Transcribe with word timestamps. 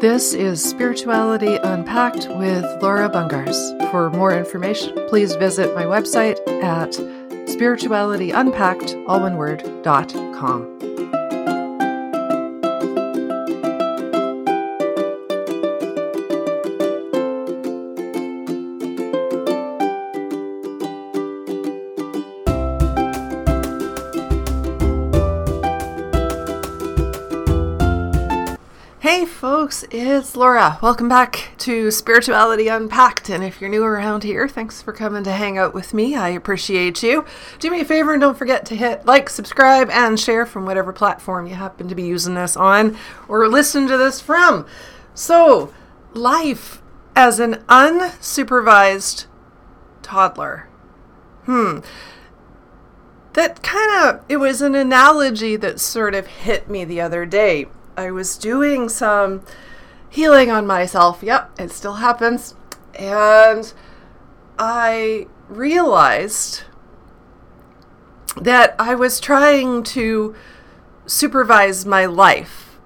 This 0.00 0.34
is 0.34 0.62
Spirituality 0.62 1.56
Unpacked 1.56 2.28
with 2.28 2.64
Laura 2.82 3.08
Bungars. 3.08 3.56
For 3.90 4.10
more 4.10 4.36
information, 4.36 4.92
please 5.08 5.34
visit 5.36 5.74
my 5.74 5.84
website 5.84 6.36
at 6.62 6.90
spiritualityunpacked, 7.48 9.04
all 9.08 9.20
one 9.20 9.38
word, 9.38 9.64
dot 9.82 10.12
com. 10.34 10.66
It's 29.90 30.36
Laura. 30.36 30.78
Welcome 30.82 31.08
back 31.08 31.50
to 31.58 31.90
Spirituality 31.90 32.68
Unpacked. 32.68 33.28
And 33.28 33.44
if 33.44 33.60
you're 33.60 33.70
new 33.70 33.84
around 33.84 34.24
here, 34.24 34.48
thanks 34.48 34.82
for 34.82 34.92
coming 34.92 35.22
to 35.24 35.32
hang 35.32 35.58
out 35.58 35.74
with 35.74 35.94
me. 35.94 36.16
I 36.16 36.30
appreciate 36.30 37.02
you. 37.02 37.24
Do 37.58 37.70
me 37.70 37.80
a 37.80 37.84
favor 37.84 38.12
and 38.12 38.20
don't 38.20 38.38
forget 38.38 38.66
to 38.66 38.76
hit 38.76 39.06
like, 39.06 39.28
subscribe, 39.28 39.88
and 39.90 40.18
share 40.18 40.46
from 40.46 40.66
whatever 40.66 40.92
platform 40.92 41.46
you 41.46 41.54
happen 41.54 41.88
to 41.88 41.94
be 41.94 42.04
using 42.04 42.34
this 42.34 42.56
on 42.56 42.96
or 43.28 43.46
listen 43.48 43.86
to 43.88 43.96
this 43.96 44.20
from. 44.20 44.66
So, 45.14 45.72
life 46.14 46.82
as 47.14 47.38
an 47.38 47.64
unsupervised 47.68 49.26
toddler. 50.02 50.68
Hmm. 51.44 51.78
That 53.34 53.62
kind 53.62 54.08
of, 54.08 54.24
it 54.28 54.38
was 54.38 54.62
an 54.62 54.74
analogy 54.74 55.56
that 55.56 55.78
sort 55.78 56.14
of 56.14 56.26
hit 56.26 56.68
me 56.68 56.84
the 56.84 57.00
other 57.00 57.26
day 57.26 57.66
I 57.96 58.10
was 58.10 58.36
doing 58.36 58.88
some 58.88 59.42
healing 60.16 60.50
on 60.50 60.66
myself. 60.66 61.22
Yep, 61.22 61.60
it 61.60 61.70
still 61.70 61.94
happens. 61.94 62.54
And 62.98 63.70
I 64.58 65.26
realized 65.46 66.62
that 68.40 68.74
I 68.78 68.94
was 68.94 69.20
trying 69.20 69.82
to 69.82 70.34
supervise 71.04 71.84
my 71.84 72.06
life. 72.06 72.78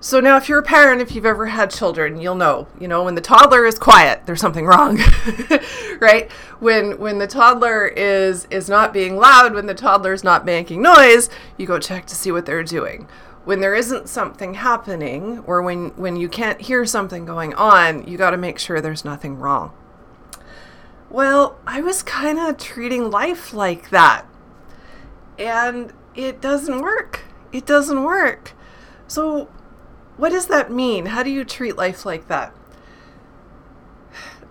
So 0.00 0.20
now 0.20 0.36
if 0.36 0.50
you're 0.50 0.58
a 0.58 0.62
parent, 0.62 1.00
if 1.00 1.14
you've 1.14 1.26
ever 1.26 1.46
had 1.46 1.70
children, 1.70 2.20
you'll 2.20 2.34
know, 2.34 2.68
you 2.78 2.88
know, 2.88 3.04
when 3.04 3.14
the 3.14 3.20
toddler 3.22 3.64
is 3.64 3.78
quiet, 3.78 4.26
there's 4.26 4.40
something 4.40 4.66
wrong. 4.66 4.98
right? 6.00 6.30
When 6.58 6.98
when 6.98 7.18
the 7.18 7.26
toddler 7.26 7.86
is 7.86 8.46
is 8.50 8.68
not 8.68 8.92
being 8.92 9.16
loud, 9.16 9.54
when 9.54 9.66
the 9.66 9.74
toddler 9.74 10.12
is 10.12 10.24
not 10.24 10.44
making 10.44 10.82
noise, 10.82 11.30
you 11.56 11.66
go 11.66 11.78
check 11.78 12.04
to 12.06 12.14
see 12.14 12.30
what 12.30 12.44
they're 12.44 12.64
doing 12.64 13.08
when 13.44 13.60
there 13.60 13.74
isn't 13.74 14.08
something 14.08 14.54
happening 14.54 15.38
or 15.46 15.62
when 15.62 15.90
when 15.90 16.16
you 16.16 16.28
can't 16.28 16.60
hear 16.60 16.84
something 16.84 17.24
going 17.24 17.54
on, 17.54 18.06
you 18.06 18.18
got 18.18 18.30
to 18.30 18.36
make 18.36 18.58
sure 18.58 18.80
there's 18.80 19.04
nothing 19.04 19.38
wrong. 19.38 19.72
Well, 21.10 21.58
I 21.66 21.80
was 21.80 22.02
kind 22.02 22.38
of 22.38 22.56
treating 22.56 23.10
life 23.10 23.52
like 23.52 23.90
that. 23.90 24.26
And 25.38 25.92
it 26.14 26.40
doesn't 26.40 26.80
work. 26.80 27.22
It 27.52 27.66
doesn't 27.66 28.04
work. 28.04 28.52
So, 29.08 29.48
what 30.16 30.30
does 30.30 30.46
that 30.46 30.70
mean? 30.70 31.06
How 31.06 31.22
do 31.22 31.30
you 31.30 31.44
treat 31.44 31.76
life 31.76 32.06
like 32.06 32.28
that? 32.28 32.54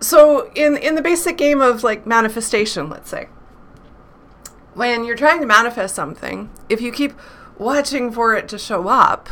So, 0.00 0.50
in 0.54 0.76
in 0.76 0.96
the 0.96 1.02
basic 1.02 1.38
game 1.38 1.60
of 1.60 1.82
like 1.82 2.06
manifestation, 2.06 2.90
let's 2.90 3.08
say, 3.08 3.28
when 4.74 5.04
you're 5.04 5.16
trying 5.16 5.40
to 5.40 5.46
manifest 5.46 5.94
something, 5.94 6.50
if 6.68 6.80
you 6.80 6.92
keep 6.92 7.12
watching 7.60 8.10
for 8.10 8.34
it 8.34 8.48
to 8.48 8.58
show 8.58 8.88
up, 8.88 9.28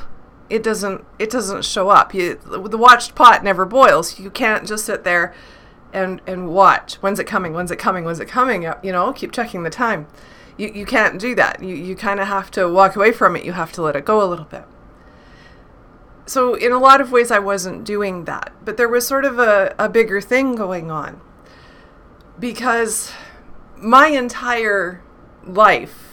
it 0.48 0.62
doesn't 0.62 1.04
it 1.18 1.30
doesn't 1.30 1.64
show 1.64 1.88
up. 1.88 2.14
You, 2.14 2.34
the 2.36 2.78
watched 2.78 3.14
pot 3.14 3.42
never 3.42 3.64
boils. 3.64 4.20
You 4.20 4.30
can't 4.30 4.66
just 4.66 4.84
sit 4.84 5.02
there 5.02 5.34
and 5.92 6.20
and 6.26 6.48
watch. 6.48 6.94
When's 6.96 7.18
it 7.18 7.24
coming? 7.26 7.54
When's 7.54 7.70
it 7.70 7.78
coming? 7.78 8.04
When's 8.04 8.20
it 8.20 8.28
coming? 8.28 8.62
You 8.82 8.92
know, 8.92 9.12
keep 9.12 9.32
checking 9.32 9.62
the 9.62 9.70
time. 9.70 10.06
You 10.56 10.68
you 10.68 10.86
can't 10.86 11.18
do 11.18 11.34
that. 11.34 11.62
You 11.62 11.74
you 11.74 11.96
kind 11.96 12.20
of 12.20 12.28
have 12.28 12.50
to 12.52 12.68
walk 12.68 12.94
away 12.94 13.12
from 13.12 13.34
it. 13.34 13.44
You 13.44 13.52
have 13.52 13.72
to 13.72 13.82
let 13.82 13.96
it 13.96 14.04
go 14.04 14.22
a 14.22 14.28
little 14.28 14.44
bit. 14.44 14.64
So 16.26 16.54
in 16.54 16.72
a 16.72 16.78
lot 16.78 17.00
of 17.00 17.10
ways 17.10 17.30
I 17.30 17.38
wasn't 17.38 17.84
doing 17.84 18.26
that, 18.26 18.52
but 18.62 18.76
there 18.76 18.88
was 18.88 19.06
sort 19.06 19.24
of 19.24 19.38
a, 19.38 19.74
a 19.78 19.88
bigger 19.88 20.20
thing 20.20 20.54
going 20.54 20.90
on. 20.90 21.22
Because 22.38 23.12
my 23.76 24.08
entire 24.08 25.02
life 25.46 26.07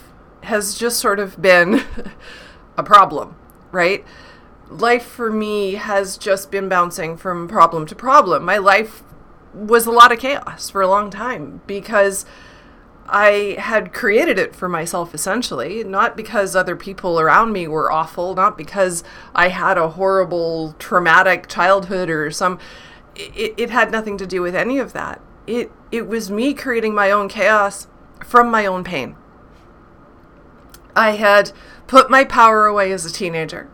has 0.46 0.76
just 0.76 0.98
sort 0.98 1.18
of 1.18 1.40
been 1.40 1.82
a 2.76 2.82
problem, 2.82 3.36
right? 3.72 4.04
Life 4.68 5.04
for 5.04 5.30
me 5.30 5.74
has 5.74 6.16
just 6.16 6.50
been 6.50 6.68
bouncing 6.68 7.16
from 7.16 7.48
problem 7.48 7.86
to 7.86 7.94
problem. 7.94 8.44
My 8.44 8.58
life 8.58 9.02
was 9.54 9.86
a 9.86 9.90
lot 9.90 10.12
of 10.12 10.18
chaos 10.18 10.68
for 10.70 10.82
a 10.82 10.88
long 10.88 11.10
time 11.10 11.62
because 11.66 12.26
I 13.08 13.56
had 13.58 13.92
created 13.92 14.38
it 14.38 14.54
for 14.54 14.68
myself 14.68 15.14
essentially, 15.14 15.84
not 15.84 16.16
because 16.16 16.54
other 16.54 16.76
people 16.76 17.20
around 17.20 17.52
me 17.52 17.68
were 17.68 17.90
awful, 17.90 18.34
not 18.34 18.58
because 18.58 19.04
I 19.34 19.48
had 19.48 19.78
a 19.78 19.90
horrible 19.90 20.74
traumatic 20.78 21.48
childhood 21.48 22.10
or 22.10 22.30
some 22.30 22.58
it, 23.14 23.54
it 23.56 23.70
had 23.70 23.90
nothing 23.90 24.18
to 24.18 24.26
do 24.26 24.42
with 24.42 24.54
any 24.54 24.78
of 24.78 24.92
that. 24.92 25.20
It 25.46 25.70
it 25.90 26.06
was 26.06 26.30
me 26.30 26.52
creating 26.52 26.94
my 26.94 27.10
own 27.10 27.28
chaos 27.28 27.86
from 28.24 28.50
my 28.50 28.66
own 28.66 28.84
pain. 28.84 29.16
I 30.96 31.12
had 31.12 31.52
put 31.86 32.10
my 32.10 32.24
power 32.24 32.66
away 32.66 32.90
as 32.90 33.04
a 33.04 33.12
teenager 33.12 33.70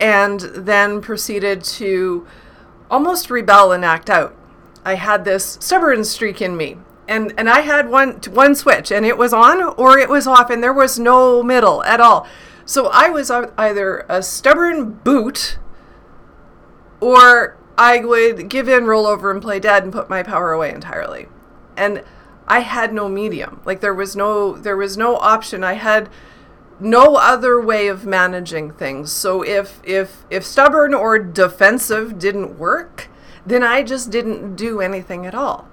and 0.00 0.40
then 0.40 1.00
proceeded 1.00 1.62
to 1.62 2.26
almost 2.90 3.30
rebel 3.30 3.70
and 3.70 3.84
act 3.84 4.10
out. 4.10 4.34
I 4.84 4.94
had 4.94 5.24
this 5.24 5.58
stubborn 5.60 6.04
streak 6.04 6.42
in 6.42 6.56
me. 6.56 6.78
And, 7.06 7.34
and 7.36 7.48
I 7.48 7.60
had 7.60 7.88
one 7.88 8.20
one 8.30 8.54
switch 8.54 8.90
and 8.90 9.04
it 9.04 9.18
was 9.18 9.32
on 9.32 9.62
or 9.76 9.98
it 9.98 10.08
was 10.08 10.26
off 10.26 10.50
and 10.50 10.62
there 10.62 10.72
was 10.72 10.98
no 10.98 11.42
middle 11.42 11.82
at 11.84 12.00
all. 12.00 12.26
So 12.64 12.88
I 12.92 13.10
was 13.10 13.30
either 13.30 14.06
a 14.08 14.22
stubborn 14.22 14.92
boot 14.92 15.58
or 17.00 17.58
I 17.76 17.98
would 17.98 18.48
give 18.48 18.68
in, 18.68 18.86
roll 18.86 19.06
over, 19.06 19.30
and 19.30 19.42
play 19.42 19.58
dead 19.58 19.82
and 19.82 19.92
put 19.92 20.08
my 20.08 20.22
power 20.22 20.52
away 20.52 20.72
entirely. 20.72 21.26
And 21.76 22.04
I 22.52 22.60
had 22.60 22.92
no 22.92 23.08
medium. 23.08 23.62
Like 23.64 23.80
there 23.80 23.94
was 23.94 24.14
no 24.14 24.52
there 24.52 24.76
was 24.76 24.98
no 24.98 25.16
option. 25.16 25.64
I 25.64 25.72
had 25.72 26.10
no 26.78 27.16
other 27.16 27.58
way 27.58 27.88
of 27.88 28.04
managing 28.04 28.72
things. 28.72 29.10
So 29.10 29.40
if 29.40 29.80
if 29.84 30.26
if 30.28 30.44
stubborn 30.44 30.92
or 30.92 31.18
defensive 31.18 32.18
didn't 32.18 32.58
work, 32.58 33.08
then 33.46 33.62
I 33.62 33.82
just 33.82 34.10
didn't 34.10 34.56
do 34.56 34.82
anything 34.82 35.24
at 35.24 35.34
all. 35.34 35.66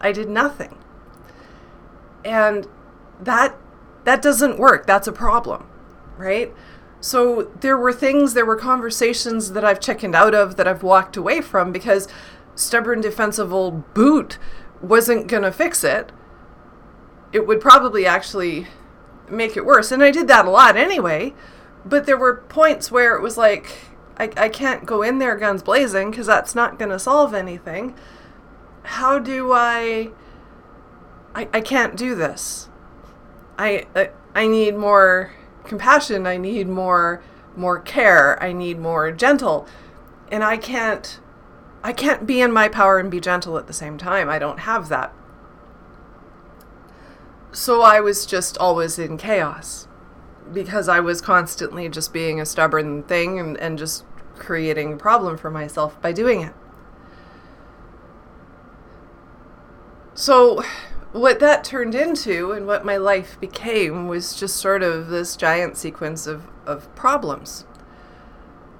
I 0.00 0.12
did 0.12 0.28
nothing. 0.28 0.78
And 2.24 2.68
that 3.20 3.56
that 4.04 4.22
doesn't 4.22 4.56
work. 4.56 4.86
That's 4.86 5.08
a 5.08 5.12
problem, 5.12 5.66
right? 6.16 6.54
So 7.00 7.50
there 7.60 7.76
were 7.76 7.92
things, 7.92 8.34
there 8.34 8.46
were 8.46 8.54
conversations 8.56 9.50
that 9.50 9.64
I've 9.64 9.80
chickened 9.80 10.14
out 10.14 10.34
of 10.34 10.54
that 10.58 10.68
I've 10.68 10.84
walked 10.84 11.16
away 11.16 11.40
from 11.40 11.72
because 11.72 12.06
stubborn 12.54 13.00
defensive 13.00 13.52
old 13.52 13.94
boot 13.94 14.38
wasn't 14.80 15.26
going 15.26 15.42
to 15.42 15.52
fix 15.52 15.84
it, 15.84 16.12
it 17.32 17.46
would 17.46 17.60
probably 17.60 18.06
actually 18.06 18.66
make 19.28 19.56
it 19.56 19.64
worse. 19.64 19.92
And 19.92 20.02
I 20.02 20.10
did 20.10 20.28
that 20.28 20.46
a 20.46 20.50
lot 20.50 20.76
anyway. 20.76 21.34
But 21.84 22.06
there 22.06 22.16
were 22.16 22.36
points 22.48 22.90
where 22.90 23.14
it 23.14 23.22
was 23.22 23.36
like, 23.36 23.78
I, 24.18 24.30
I 24.36 24.48
can't 24.48 24.84
go 24.84 25.02
in 25.02 25.18
there 25.18 25.36
guns 25.36 25.62
blazing 25.62 26.10
because 26.10 26.26
that's 26.26 26.54
not 26.54 26.78
going 26.78 26.90
to 26.90 26.98
solve 26.98 27.34
anything. 27.34 27.94
How 28.82 29.18
do 29.18 29.52
I, 29.52 30.10
I? 31.34 31.48
I 31.52 31.60
can't 31.60 31.96
do 31.96 32.14
this. 32.14 32.68
I, 33.58 33.86
I 33.94 34.10
I 34.34 34.46
need 34.46 34.76
more 34.76 35.32
compassion. 35.64 36.26
I 36.26 36.36
need 36.36 36.68
more 36.68 37.22
more 37.56 37.80
care. 37.80 38.42
I 38.42 38.52
need 38.52 38.78
more 38.78 39.12
gentle, 39.12 39.66
and 40.30 40.42
I 40.42 40.56
can't 40.56 41.20
I 41.82 41.92
can't 41.92 42.26
be 42.26 42.40
in 42.40 42.52
my 42.52 42.68
power 42.68 42.98
and 42.98 43.10
be 43.10 43.20
gentle 43.20 43.56
at 43.56 43.66
the 43.66 43.72
same 43.72 43.98
time. 43.98 44.28
I 44.28 44.38
don't 44.38 44.60
have 44.60 44.88
that. 44.88 45.12
So 47.52 47.82
I 47.82 48.00
was 48.00 48.26
just 48.26 48.58
always 48.58 48.98
in 48.98 49.16
chaos 49.16 49.88
because 50.52 50.88
I 50.88 51.00
was 51.00 51.20
constantly 51.20 51.88
just 51.88 52.12
being 52.12 52.40
a 52.40 52.46
stubborn 52.46 53.02
thing 53.04 53.38
and, 53.38 53.56
and 53.58 53.78
just 53.78 54.04
creating 54.36 54.94
a 54.94 54.96
problem 54.96 55.36
for 55.36 55.50
myself 55.50 56.00
by 56.00 56.12
doing 56.12 56.42
it. 56.42 56.52
So, 60.14 60.62
what 61.12 61.38
that 61.40 61.64
turned 61.64 61.94
into 61.94 62.52
and 62.52 62.66
what 62.66 62.84
my 62.84 62.96
life 62.96 63.38
became 63.40 64.08
was 64.08 64.34
just 64.34 64.56
sort 64.56 64.82
of 64.82 65.08
this 65.08 65.36
giant 65.36 65.76
sequence 65.76 66.26
of, 66.26 66.48
of 66.66 66.94
problems 66.94 67.64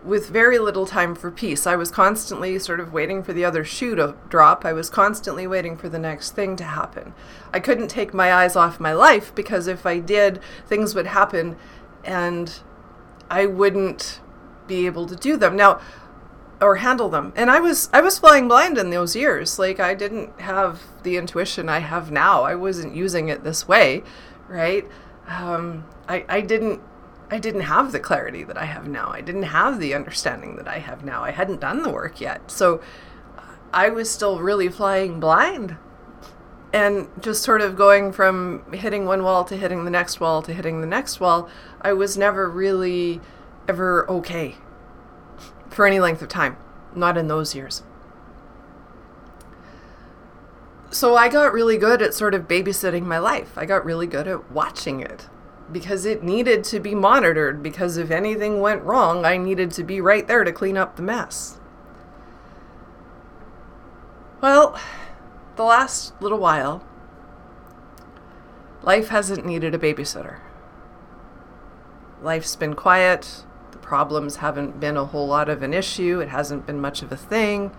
with 0.04 0.28
very 0.28 0.58
little 0.58 0.86
time 0.86 1.14
for 1.14 1.30
peace. 1.30 1.66
I 1.66 1.76
was 1.76 1.90
constantly 1.90 2.58
sort 2.58 2.80
of 2.80 2.92
waiting 2.92 3.22
for 3.22 3.32
the 3.32 3.44
other 3.44 3.64
shoe 3.64 3.94
to 3.96 4.14
drop. 4.28 4.64
I 4.64 4.72
was 4.72 4.88
constantly 4.88 5.46
waiting 5.46 5.76
for 5.76 5.88
the 5.88 5.98
next 5.98 6.32
thing 6.32 6.56
to 6.56 6.64
happen. 6.64 7.14
I 7.52 7.60
couldn't 7.60 7.88
take 7.88 8.14
my 8.14 8.32
eyes 8.32 8.56
off 8.56 8.80
my 8.80 8.92
life 8.92 9.34
because 9.34 9.66
if 9.66 9.84
I 9.84 9.98
did, 9.98 10.40
things 10.66 10.94
would 10.94 11.08
happen 11.08 11.56
and 12.04 12.60
I 13.30 13.46
wouldn't 13.46 14.20
be 14.66 14.86
able 14.86 15.06
to 15.06 15.16
do 15.16 15.36
them. 15.36 15.56
Now, 15.56 15.80
or 16.60 16.76
handle 16.76 17.08
them. 17.08 17.32
And 17.36 17.50
I 17.50 17.60
was 17.60 17.88
I 17.92 18.00
was 18.00 18.18
flying 18.18 18.48
blind 18.48 18.78
in 18.78 18.90
those 18.90 19.14
years. 19.14 19.58
Like 19.58 19.80
I 19.80 19.94
didn't 19.94 20.40
have 20.40 20.82
the 21.02 21.16
intuition 21.16 21.68
I 21.68 21.78
have 21.80 22.10
now. 22.10 22.42
I 22.42 22.54
wasn't 22.54 22.94
using 22.94 23.28
it 23.28 23.44
this 23.44 23.68
way, 23.68 24.02
right? 24.48 24.86
Um, 25.28 25.84
I 26.08 26.24
I 26.28 26.40
didn't 26.40 26.80
I 27.30 27.38
didn't 27.38 27.62
have 27.62 27.92
the 27.92 28.00
clarity 28.00 28.42
that 28.44 28.56
I 28.56 28.64
have 28.64 28.88
now. 28.88 29.10
I 29.10 29.20
didn't 29.20 29.44
have 29.44 29.78
the 29.78 29.94
understanding 29.94 30.56
that 30.56 30.66
I 30.66 30.78
have 30.78 31.04
now. 31.04 31.22
I 31.22 31.30
hadn't 31.30 31.60
done 31.60 31.82
the 31.82 31.90
work 31.90 32.20
yet. 32.20 32.50
So 32.50 32.80
I 33.72 33.90
was 33.90 34.10
still 34.10 34.40
really 34.40 34.68
flying 34.68 35.20
blind 35.20 35.76
and 36.72 37.08
just 37.20 37.42
sort 37.42 37.60
of 37.60 37.76
going 37.76 38.12
from 38.12 38.64
hitting 38.72 39.04
one 39.04 39.22
wall 39.22 39.44
to 39.44 39.56
hitting 39.56 39.84
the 39.84 39.90
next 39.90 40.20
wall 40.20 40.42
to 40.42 40.54
hitting 40.54 40.80
the 40.80 40.86
next 40.86 41.20
wall. 41.20 41.48
I 41.80 41.92
was 41.92 42.16
never 42.16 42.48
really 42.48 43.20
ever 43.68 44.10
okay 44.10 44.56
for 45.68 45.86
any 45.86 46.00
length 46.00 46.22
of 46.22 46.28
time, 46.28 46.56
not 46.94 47.18
in 47.18 47.28
those 47.28 47.54
years. 47.54 47.82
So 50.90 51.16
I 51.16 51.28
got 51.28 51.52
really 51.52 51.76
good 51.76 52.00
at 52.00 52.14
sort 52.14 52.34
of 52.34 52.48
babysitting 52.48 53.02
my 53.02 53.18
life. 53.18 53.58
I 53.58 53.66
got 53.66 53.84
really 53.84 54.06
good 54.06 54.26
at 54.26 54.50
watching 54.50 55.00
it 55.00 55.28
because 55.72 56.04
it 56.04 56.22
needed 56.22 56.64
to 56.64 56.80
be 56.80 56.94
monitored 56.94 57.62
because 57.62 57.96
if 57.96 58.10
anything 58.10 58.60
went 58.60 58.82
wrong, 58.82 59.24
I 59.24 59.36
needed 59.36 59.70
to 59.72 59.84
be 59.84 60.00
right 60.00 60.26
there 60.26 60.44
to 60.44 60.52
clean 60.52 60.76
up 60.76 60.96
the 60.96 61.02
mess. 61.02 61.58
Well, 64.40 64.80
the 65.56 65.64
last 65.64 66.20
little 66.22 66.38
while, 66.38 66.84
life 68.82 69.08
hasn't 69.08 69.44
needed 69.44 69.74
a 69.74 69.78
babysitter. 69.78 70.38
Life's 72.22 72.56
been 72.56 72.74
quiet 72.74 73.44
the 73.78 73.78
problems 73.78 74.36
haven't 74.36 74.80
been 74.80 74.96
a 74.96 75.04
whole 75.04 75.26
lot 75.26 75.48
of 75.48 75.62
an 75.62 75.72
issue. 75.72 76.20
It 76.20 76.28
hasn't 76.28 76.66
been 76.66 76.80
much 76.80 77.02
of 77.02 77.12
a 77.12 77.16
thing. 77.16 77.70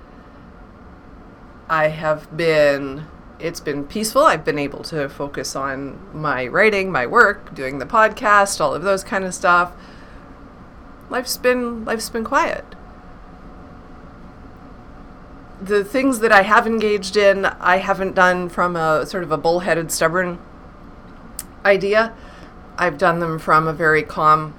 I 1.70 1.90
have 1.90 2.36
been, 2.36 3.06
it's 3.40 3.60
been 3.60 3.86
peaceful. 3.86 4.24
I've 4.24 4.44
been 4.44 4.60
able 4.60 4.84
to 4.84 5.08
focus 5.10 5.56
on 5.56 6.00
my 6.14 6.48
writing, 6.48 6.92
my 6.92 7.06
work, 7.06 7.54
doing 7.56 7.80
the 7.80 7.86
podcast, 7.86 8.60
all 8.60 8.74
of 8.74 8.84
those 8.84 9.04
kind 9.04 9.24
of 9.24 9.34
stuff. 9.34 9.74
Life's 11.10 11.38
been, 11.38 11.86
life's 11.86 12.10
been 12.10 12.24
quiet. 12.24 12.66
The 15.62 15.84
things 15.84 16.20
that 16.20 16.32
I 16.32 16.44
have 16.44 16.68
engaged 16.68 17.18
in, 17.18 17.46
I 17.46 17.78
haven't 17.78 18.16
done 18.16 18.50
from 18.50 18.76
a 18.76 19.06
sort 19.06 19.24
of 19.24 19.32
a 19.32 19.38
bullheaded, 19.38 19.92
stubborn 19.92 20.40
idea. 21.66 22.14
I've 22.78 22.98
done 22.98 23.20
them 23.20 23.40
from 23.40 23.68
a 23.68 23.74
very 23.74 24.04
calm, 24.04 24.54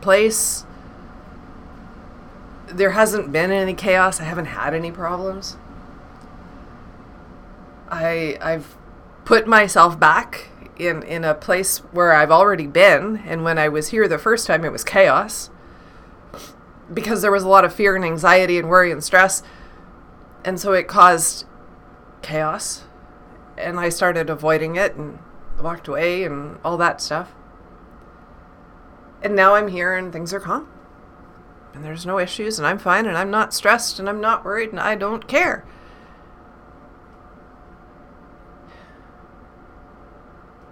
place. 0.00 0.64
There 2.66 2.90
hasn't 2.90 3.32
been 3.32 3.50
any 3.50 3.74
chaos. 3.74 4.20
I 4.20 4.24
haven't 4.24 4.46
had 4.46 4.74
any 4.74 4.92
problems. 4.92 5.56
I 7.90 8.38
I've 8.40 8.76
put 9.24 9.46
myself 9.46 9.98
back 9.98 10.48
in 10.78 11.02
in 11.02 11.24
a 11.24 11.34
place 11.34 11.78
where 11.92 12.12
I've 12.12 12.30
already 12.30 12.66
been 12.66 13.18
and 13.26 13.44
when 13.44 13.58
I 13.58 13.68
was 13.68 13.88
here 13.88 14.06
the 14.08 14.18
first 14.18 14.46
time 14.46 14.64
it 14.64 14.72
was 14.72 14.84
chaos 14.84 15.50
because 16.92 17.20
there 17.22 17.32
was 17.32 17.42
a 17.42 17.48
lot 17.48 17.64
of 17.64 17.74
fear 17.74 17.96
and 17.96 18.04
anxiety 18.04 18.58
and 18.58 18.68
worry 18.68 18.92
and 18.92 19.02
stress 19.02 19.42
and 20.44 20.60
so 20.60 20.72
it 20.72 20.86
caused 20.86 21.44
chaos 22.22 22.84
and 23.58 23.78
I 23.78 23.88
started 23.88 24.30
avoiding 24.30 24.76
it 24.76 24.94
and 24.94 25.18
walked 25.60 25.88
away 25.88 26.24
and 26.24 26.58
all 26.64 26.76
that 26.76 27.00
stuff. 27.00 27.34
And 29.22 29.34
now 29.34 29.54
I'm 29.54 29.68
here 29.68 29.94
and 29.94 30.12
things 30.12 30.32
are 30.32 30.40
calm. 30.40 30.68
And 31.74 31.84
there's 31.84 32.06
no 32.06 32.18
issues 32.18 32.58
and 32.58 32.66
I'm 32.66 32.78
fine 32.78 33.06
and 33.06 33.16
I'm 33.16 33.30
not 33.30 33.52
stressed 33.52 33.98
and 33.98 34.08
I'm 34.08 34.20
not 34.20 34.44
worried 34.44 34.70
and 34.70 34.80
I 34.80 34.94
don't 34.94 35.26
care. 35.28 35.64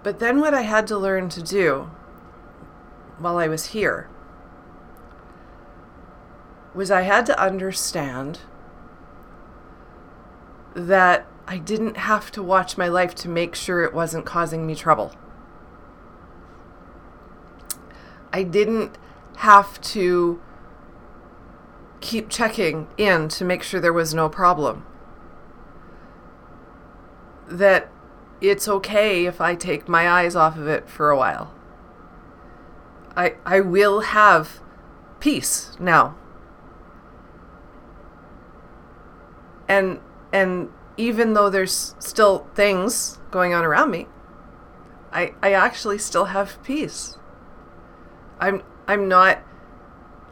But 0.07 0.19
then 0.19 0.39
what 0.39 0.53
I 0.53 0.61
had 0.61 0.87
to 0.87 0.97
learn 0.97 1.27
to 1.27 1.43
do 1.43 1.91
while 3.19 3.37
I 3.37 3.49
was 3.49 3.75
here 3.75 4.07
was 6.73 6.89
I 6.89 7.01
had 7.01 7.25
to 7.25 7.37
understand 7.37 8.39
that 10.73 11.27
I 11.45 11.57
didn't 11.57 11.97
have 11.97 12.31
to 12.31 12.41
watch 12.41 12.77
my 12.77 12.87
life 12.87 13.15
to 13.15 13.27
make 13.27 13.53
sure 13.53 13.83
it 13.83 13.93
wasn't 13.93 14.25
causing 14.25 14.65
me 14.65 14.75
trouble. 14.75 15.13
I 18.31 18.43
didn't 18.43 18.97
have 19.39 19.81
to 19.91 20.41
keep 21.99 22.29
checking 22.29 22.87
in 22.95 23.27
to 23.27 23.43
make 23.43 23.61
sure 23.61 23.81
there 23.81 23.91
was 23.91 24.13
no 24.13 24.29
problem. 24.29 24.85
That 27.49 27.91
it's 28.41 28.67
okay 28.67 29.25
if 29.25 29.41
I 29.41 29.55
take 29.55 29.87
my 29.87 30.09
eyes 30.09 30.35
off 30.35 30.57
of 30.57 30.67
it 30.67 30.89
for 30.89 31.09
a 31.09 31.17
while. 31.17 31.53
I 33.15 33.35
I 33.45 33.59
will 33.61 34.01
have 34.01 34.59
peace 35.19 35.75
now. 35.79 36.15
And 39.67 39.99
and 40.31 40.69
even 40.97 41.33
though 41.33 41.49
there's 41.49 41.95
still 41.99 42.47
things 42.55 43.19
going 43.31 43.53
on 43.53 43.65
around 43.65 43.91
me, 43.91 44.07
I 45.11 45.33
I 45.41 45.53
actually 45.53 45.97
still 45.97 46.25
have 46.25 46.61
peace. 46.63 47.17
I'm 48.39 48.61
I'm 48.87 49.07
not 49.07 49.39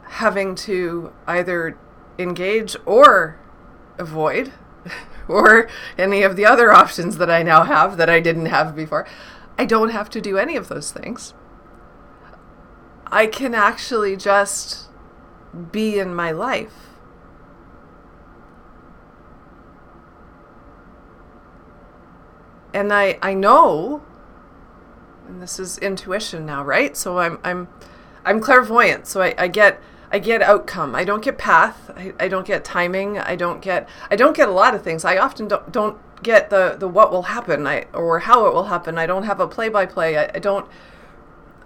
having 0.04 0.54
to 0.54 1.12
either 1.26 1.76
engage 2.18 2.76
or 2.86 3.38
avoid 3.98 4.52
or 5.28 5.68
any 5.98 6.22
of 6.22 6.36
the 6.36 6.46
other 6.46 6.72
options 6.72 7.18
that 7.18 7.30
I 7.30 7.42
now 7.42 7.64
have 7.64 7.96
that 7.96 8.10
I 8.10 8.20
didn't 8.20 8.46
have 8.46 8.74
before. 8.74 9.06
I 9.58 9.64
don't 9.64 9.90
have 9.90 10.10
to 10.10 10.20
do 10.20 10.38
any 10.38 10.56
of 10.56 10.68
those 10.68 10.92
things. 10.92 11.34
I 13.06 13.26
can 13.26 13.54
actually 13.54 14.16
just 14.16 14.88
be 15.72 15.98
in 15.98 16.14
my 16.14 16.32
life. 16.32 16.74
And 22.74 22.92
I 22.92 23.18
I 23.22 23.32
know 23.32 24.02
and 25.26 25.42
this 25.42 25.58
is 25.58 25.78
intuition 25.78 26.46
now, 26.46 26.62
right? 26.64 26.96
So 26.96 27.18
I'm 27.18 27.38
I'm 27.44 27.68
I'm 28.24 28.40
clairvoyant, 28.40 29.06
so 29.06 29.22
I, 29.22 29.34
I 29.38 29.48
get 29.48 29.80
I 30.10 30.18
get 30.18 30.42
outcome. 30.42 30.94
I 30.94 31.04
don't 31.04 31.22
get 31.22 31.38
path. 31.38 31.90
I, 31.96 32.12
I 32.18 32.28
don't 32.28 32.46
get 32.46 32.64
timing. 32.64 33.18
I 33.18 33.36
don't 33.36 33.60
get 33.60 33.88
I 34.10 34.16
don't 34.16 34.36
get 34.36 34.48
a 34.48 34.52
lot 34.52 34.74
of 34.74 34.82
things. 34.82 35.04
I 35.04 35.16
often 35.16 35.48
don't 35.48 35.72
don't 35.72 35.98
get 36.22 36.50
the 36.50 36.76
the 36.78 36.88
what 36.88 37.10
will 37.10 37.24
happen 37.24 37.66
I, 37.66 37.86
or 37.92 38.20
how 38.20 38.46
it 38.46 38.54
will 38.54 38.64
happen. 38.64 38.98
I 38.98 39.06
don't 39.06 39.24
have 39.24 39.40
a 39.40 39.48
play 39.48 39.68
by 39.68 39.86
play. 39.86 40.16
I 40.16 40.38
don't 40.38 40.66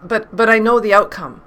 but 0.03 0.35
but 0.35 0.49
I 0.49 0.59
know 0.59 0.81
the 0.81 0.95
outcome. 0.95 1.43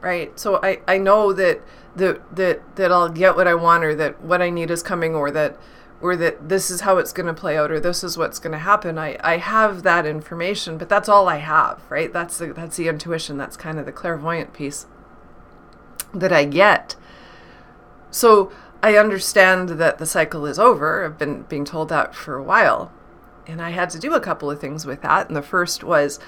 Right? 0.00 0.38
So 0.38 0.60
I, 0.62 0.80
I 0.86 0.98
know 0.98 1.32
that 1.32 1.60
that 1.96 2.36
that 2.36 2.76
that 2.76 2.92
I'll 2.92 3.08
get 3.08 3.36
what 3.36 3.46
I 3.46 3.54
want 3.54 3.84
or 3.84 3.94
that 3.94 4.20
what 4.20 4.42
I 4.42 4.50
need 4.50 4.70
is 4.70 4.82
coming 4.82 5.14
or 5.14 5.30
that 5.30 5.56
or 6.00 6.16
that 6.16 6.48
this 6.48 6.70
is 6.70 6.82
how 6.82 6.98
it's 6.98 7.12
going 7.12 7.26
to 7.26 7.34
play 7.34 7.56
out 7.56 7.70
or 7.70 7.80
this 7.80 8.04
is 8.04 8.16
what's 8.16 8.38
going 8.38 8.52
to 8.52 8.58
happen 8.58 8.98
i 8.98 9.16
i 9.20 9.36
have 9.36 9.82
that 9.82 10.06
information 10.06 10.78
but 10.78 10.88
that's 10.88 11.08
all 11.08 11.28
i 11.28 11.36
have 11.36 11.82
right 11.88 12.12
that's 12.12 12.38
the 12.38 12.52
that's 12.52 12.76
the 12.76 12.88
intuition 12.88 13.36
that's 13.36 13.56
kind 13.56 13.78
of 13.78 13.86
the 13.86 13.92
clairvoyant 13.92 14.52
piece 14.52 14.86
that 16.14 16.32
i 16.32 16.44
get. 16.44 16.96
So 18.10 18.52
i 18.82 18.96
understand 18.96 19.70
that 19.70 19.98
the 19.98 20.06
cycle 20.06 20.46
is 20.46 20.58
over. 20.58 21.04
I've 21.04 21.18
been 21.18 21.42
being 21.42 21.64
told 21.64 21.88
that 21.88 22.14
for 22.14 22.36
a 22.36 22.42
while. 22.42 22.92
And 23.46 23.62
i 23.62 23.70
had 23.70 23.90
to 23.90 23.98
do 23.98 24.14
a 24.14 24.20
couple 24.20 24.50
of 24.50 24.60
things 24.60 24.86
with 24.86 25.02
that. 25.02 25.28
And 25.28 25.36
the 25.36 25.42
first 25.42 25.84
was 25.84 26.18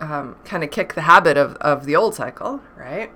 um, 0.00 0.36
kind 0.44 0.62
of 0.62 0.70
kick 0.70 0.94
the 0.94 1.02
habit 1.02 1.36
of, 1.36 1.54
of 1.56 1.84
the 1.84 1.96
old 1.96 2.14
cycle 2.14 2.60
right? 2.76 3.10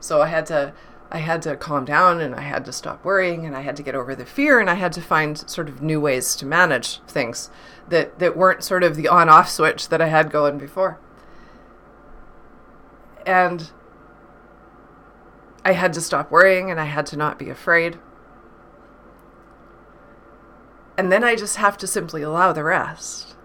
So 0.00 0.22
i 0.22 0.28
had 0.28 0.46
to 0.46 0.72
I 1.10 1.18
had 1.18 1.40
to 1.42 1.56
calm 1.56 1.84
down 1.84 2.20
and 2.20 2.34
I 2.34 2.42
had 2.42 2.64
to 2.66 2.72
stop 2.72 3.04
worrying 3.04 3.46
and 3.46 3.56
I 3.56 3.62
had 3.62 3.76
to 3.76 3.82
get 3.82 3.94
over 3.94 4.14
the 4.14 4.26
fear 4.26 4.60
and 4.60 4.68
I 4.68 4.74
had 4.74 4.92
to 4.92 5.00
find 5.00 5.38
sort 5.48 5.68
of 5.68 5.80
new 5.80 6.00
ways 6.00 6.36
to 6.36 6.46
manage 6.46 7.00
things 7.02 7.50
that, 7.88 8.18
that 8.18 8.36
weren't 8.36 8.62
sort 8.62 8.82
of 8.82 8.94
the 8.94 9.08
on 9.08 9.28
off 9.28 9.48
switch 9.48 9.88
that 9.88 10.02
I 10.02 10.08
had 10.08 10.30
going 10.30 10.58
before. 10.58 10.98
And 13.24 13.70
I 15.68 15.72
had 15.72 15.92
to 15.92 16.00
stop 16.00 16.30
worrying 16.30 16.70
and 16.70 16.80
I 16.80 16.86
had 16.86 17.04
to 17.08 17.16
not 17.18 17.38
be 17.38 17.50
afraid. 17.50 17.98
And 20.96 21.12
then 21.12 21.22
I 21.22 21.36
just 21.36 21.56
have 21.56 21.76
to 21.76 21.86
simply 21.86 22.22
allow 22.22 22.54
the 22.54 22.64
rest. 22.64 23.36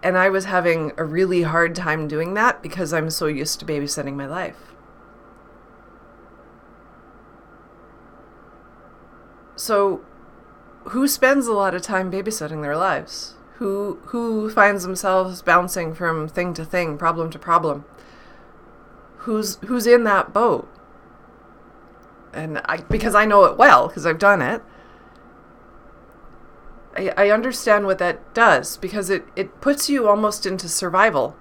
And 0.00 0.16
I 0.16 0.28
was 0.28 0.44
having 0.44 0.92
a 0.96 1.04
really 1.04 1.42
hard 1.42 1.74
time 1.74 2.06
doing 2.06 2.34
that 2.34 2.62
because 2.62 2.92
I'm 2.92 3.10
so 3.10 3.26
used 3.26 3.58
to 3.58 3.66
babysitting 3.66 4.14
my 4.14 4.26
life. 4.26 4.76
So, 9.56 10.04
who 10.90 11.08
spends 11.08 11.48
a 11.48 11.52
lot 11.52 11.74
of 11.74 11.82
time 11.82 12.12
babysitting 12.12 12.62
their 12.62 12.76
lives? 12.76 13.34
who 13.56 13.98
who 14.06 14.50
finds 14.50 14.82
themselves 14.82 15.40
bouncing 15.40 15.94
from 15.94 16.28
thing 16.28 16.52
to 16.54 16.64
thing, 16.64 16.98
problem 16.98 17.30
to 17.30 17.38
problem. 17.38 17.84
Who's 19.26 19.56
who's 19.56 19.88
in 19.88 20.04
that 20.04 20.32
boat? 20.32 20.68
And 22.32 22.60
I 22.64 22.76
because 22.76 23.16
I 23.16 23.24
know 23.24 23.44
it 23.44 23.58
well 23.58 23.88
because 23.88 24.06
I've 24.06 24.20
done 24.20 24.40
it. 24.40 24.62
I, 26.96 27.12
I 27.16 27.30
understand 27.30 27.86
what 27.86 27.98
that 27.98 28.34
does 28.34 28.76
because 28.76 29.10
it, 29.10 29.24
it 29.34 29.60
puts 29.60 29.90
you 29.90 30.08
almost 30.08 30.46
into 30.46 30.68
survival. 30.68 31.34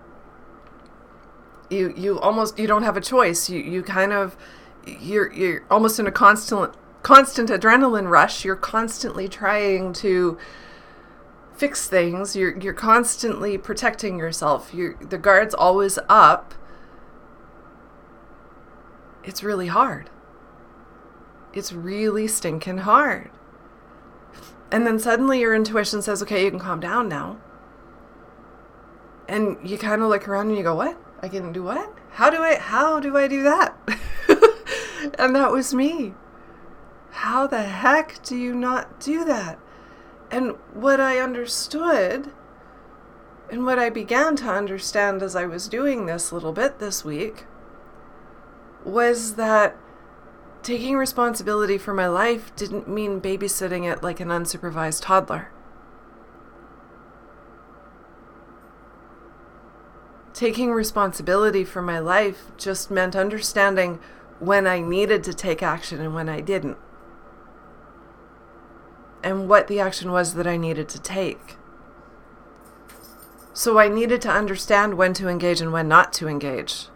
You 1.70 1.94
you 1.96 2.20
almost 2.20 2.58
you 2.58 2.66
don't 2.66 2.82
have 2.82 2.98
a 2.98 3.02
choice. 3.02 3.52
You 3.52 3.60
you 3.60 3.84
kind 3.84 4.12
of 4.12 4.36
you're 4.88 5.32
you're 5.32 5.64
almost 5.70 6.00
in 6.00 6.08
a 6.08 6.12
constant 6.12 6.74
constant 7.04 7.52
adrenaline 7.52 8.10
rush. 8.10 8.44
You're 8.44 8.56
constantly 8.56 9.28
trying 9.28 9.94
to 9.94 10.40
fix 11.56 11.88
things. 11.88 12.36
You're 12.36 12.58
you're 12.58 12.74
constantly 12.74 13.60
protecting 13.60 14.18
yourself. 14.18 14.74
You 14.74 14.98
the 15.00 15.20
guard's 15.20 15.54
always 15.54 16.00
up. 16.10 16.56
It's 19.26 19.44
really 19.44 19.68
hard. 19.68 20.12
It's 21.52 21.74
really 21.74 22.28
stinking 22.28 22.80
hard. 22.80 23.32
And 24.72 24.86
then 24.86 25.00
suddenly 25.00 25.40
your 25.40 25.56
intuition 25.56 26.02
says, 26.02 26.22
"Okay, 26.22 26.44
you 26.44 26.52
can 26.52 26.60
calm 26.60 26.80
down 26.80 27.10
now." 27.10 27.38
And 29.28 29.58
you 29.64 29.78
kind 29.80 30.04
of 30.04 30.10
look 30.10 30.28
around 30.28 30.50
and 30.50 30.58
you 30.58 30.64
go, 30.64 30.76
"What? 30.76 30.98
I 31.24 31.28
can 31.28 31.52
do 31.52 31.64
what? 31.64 31.92
How 32.12 32.30
do 32.30 32.44
I 32.44 32.56
how 32.58 33.00
do 33.00 33.18
I 33.18 33.28
do 33.28 33.42
that?" 33.44 33.76
and 35.18 35.36
that 35.36 35.52
was 35.52 35.74
me. 35.74 36.14
How 37.12 37.48
the 37.48 37.64
heck 37.64 38.22
do 38.22 38.36
you 38.36 38.54
not 38.54 39.00
do 39.00 39.26
that? 39.26 39.58
And 40.30 40.52
what 40.74 41.00
I 41.00 41.20
understood, 41.20 42.32
and 43.50 43.66
what 43.66 43.80
I 43.80 43.90
began 43.90 44.36
to 44.38 44.50
understand 44.50 45.24
as 45.24 45.36
I 45.36 45.46
was 45.46 45.68
doing 45.68 46.06
this 46.06 46.32
little 46.32 46.52
bit 46.52 46.78
this 46.80 47.06
week, 47.06 47.46
was 48.86 49.36
that 49.36 49.76
taking 50.64 50.96
responsibility 50.96 51.78
for 51.78 51.94
my 51.94 52.08
life 52.08 52.56
didn't 52.56 52.88
mean 52.88 53.20
babysitting 53.20 53.92
it 53.92 54.04
like 54.04 54.20
an 54.20 54.30
unsupervised 54.30 55.02
toddler. 55.02 55.52
Taking 60.34 60.72
responsibility 60.72 61.64
for 61.64 61.82
my 61.82 62.00
life 62.00 62.52
just 62.58 62.92
meant 62.92 63.16
understanding 63.16 64.00
when 64.40 64.68
I 64.68 64.82
needed 64.82 65.24
to 65.24 65.34
take 65.34 65.64
action 65.64 66.02
and 66.02 66.14
when 66.14 66.28
I 66.28 66.42
didn't 66.42 66.78
and 69.26 69.50
what 69.50 69.68
the 69.68 69.80
action 69.80 70.12
was 70.12 70.36
that 70.36 70.46
I 70.46 70.56
needed 70.56 70.88
to 70.90 71.02
take. 71.02 71.58
So 73.54 73.80
I 73.80 73.88
needed 73.88 74.22
to 74.22 74.30
understand 74.30 74.94
when 74.94 75.14
to 75.16 75.28
engage 75.28 75.62
and 75.62 75.74
when 75.74 75.88
not 75.88 76.14
to 76.14 76.28
engage. 76.28 76.90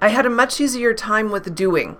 I 0.00 0.08
had 0.08 0.26
a 0.26 0.30
much 0.30 0.60
easier 0.60 0.94
time 0.94 1.30
with 1.30 1.54
doing. 1.54 1.96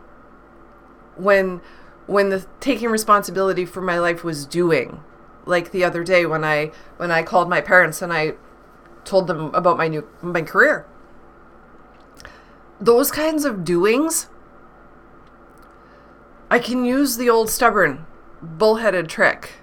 When 1.17 1.61
when 2.07 2.31
the 2.31 2.47
taking 2.61 2.89
responsibility 2.89 3.67
for 3.67 3.83
my 3.83 3.99
life 3.99 4.25
was 4.25 4.47
doing. 4.47 5.03
Like 5.45 5.73
the 5.73 5.85
other 5.85 6.05
day 6.05 6.27
when 6.27 6.45
I 6.45 6.73
when 6.97 7.11
I 7.11 7.23
called 7.23 7.49
my 7.49 7.61
parents 7.61 8.03
and 8.03 8.13
I 8.13 8.35
told 9.05 9.27
them 9.27 9.55
about 9.55 9.77
my 9.77 9.89
new 9.89 10.09
my 10.23 10.43
career. 10.43 10.87
Those 12.81 13.11
kinds 13.11 13.45
of 13.45 13.65
doings 13.65 14.29
I 16.51 16.59
can 16.59 16.85
use 16.85 17.17
the 17.17 17.29
old 17.29 17.51
stubborn, 17.51 18.07
bullheaded 18.41 19.09
trick 19.09 19.58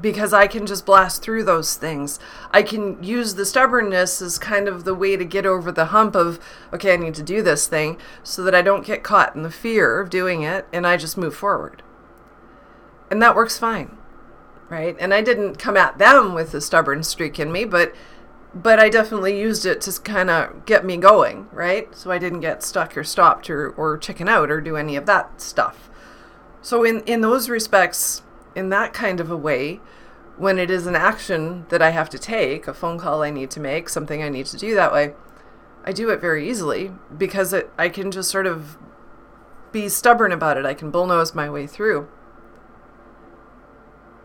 because 0.00 0.32
I 0.32 0.46
can 0.46 0.66
just 0.66 0.86
blast 0.86 1.22
through 1.22 1.44
those 1.44 1.76
things. 1.76 2.18
I 2.50 2.62
can 2.62 3.02
use 3.02 3.34
the 3.34 3.46
stubbornness 3.46 4.20
as 4.20 4.38
kind 4.38 4.68
of 4.68 4.84
the 4.84 4.94
way 4.94 5.16
to 5.16 5.24
get 5.24 5.46
over 5.46 5.70
the 5.70 5.86
hump 5.86 6.14
of, 6.14 6.40
okay, 6.72 6.94
I 6.94 6.96
need 6.96 7.14
to 7.14 7.22
do 7.22 7.42
this 7.42 7.66
thing 7.66 7.98
so 8.22 8.42
that 8.44 8.54
I 8.54 8.62
don't 8.62 8.86
get 8.86 9.02
caught 9.02 9.34
in 9.34 9.42
the 9.42 9.50
fear 9.50 10.00
of 10.00 10.10
doing 10.10 10.42
it 10.42 10.66
and 10.72 10.86
I 10.86 10.96
just 10.96 11.16
move 11.16 11.34
forward. 11.34 11.82
And 13.10 13.22
that 13.22 13.36
works 13.36 13.58
fine, 13.58 13.96
right? 14.68 14.96
And 14.98 15.14
I 15.14 15.20
didn't 15.20 15.58
come 15.58 15.76
at 15.76 15.98
them 15.98 16.34
with 16.34 16.52
the 16.52 16.60
stubborn 16.60 17.02
streak 17.02 17.38
in 17.38 17.52
me, 17.52 17.64
but 17.64 17.94
but 18.56 18.78
I 18.78 18.88
definitely 18.88 19.36
used 19.36 19.66
it 19.66 19.80
to 19.80 20.00
kind 20.00 20.30
of 20.30 20.64
get 20.64 20.84
me 20.84 20.96
going, 20.96 21.48
right? 21.50 21.92
So 21.92 22.12
I 22.12 22.18
didn't 22.18 22.38
get 22.38 22.62
stuck 22.62 22.96
or 22.96 23.02
stopped 23.02 23.50
or, 23.50 23.70
or 23.70 23.98
chicken 23.98 24.28
out 24.28 24.48
or 24.48 24.60
do 24.60 24.76
any 24.76 24.94
of 24.94 25.06
that 25.06 25.40
stuff. 25.40 25.90
So 26.62 26.84
in 26.84 27.00
in 27.00 27.20
those 27.20 27.48
respects, 27.48 28.22
in 28.54 28.68
that 28.70 28.92
kind 28.92 29.20
of 29.20 29.30
a 29.30 29.36
way, 29.36 29.80
when 30.36 30.58
it 30.58 30.70
is 30.70 30.86
an 30.86 30.96
action 30.96 31.66
that 31.68 31.82
I 31.82 31.90
have 31.90 32.10
to 32.10 32.18
take, 32.18 32.66
a 32.66 32.74
phone 32.74 32.98
call 32.98 33.22
I 33.22 33.30
need 33.30 33.50
to 33.52 33.60
make, 33.60 33.88
something 33.88 34.22
I 34.22 34.28
need 34.28 34.46
to 34.46 34.56
do 34.56 34.74
that 34.74 34.92
way, 34.92 35.14
I 35.84 35.92
do 35.92 36.10
it 36.10 36.20
very 36.20 36.48
easily 36.48 36.92
because 37.16 37.52
it 37.52 37.70
I 37.78 37.88
can 37.88 38.10
just 38.10 38.30
sort 38.30 38.46
of 38.46 38.78
be 39.70 39.88
stubborn 39.88 40.32
about 40.32 40.56
it. 40.56 40.64
I 40.64 40.74
can 40.74 40.90
bullnose 40.90 41.34
my 41.34 41.50
way 41.50 41.66
through. 41.66 42.08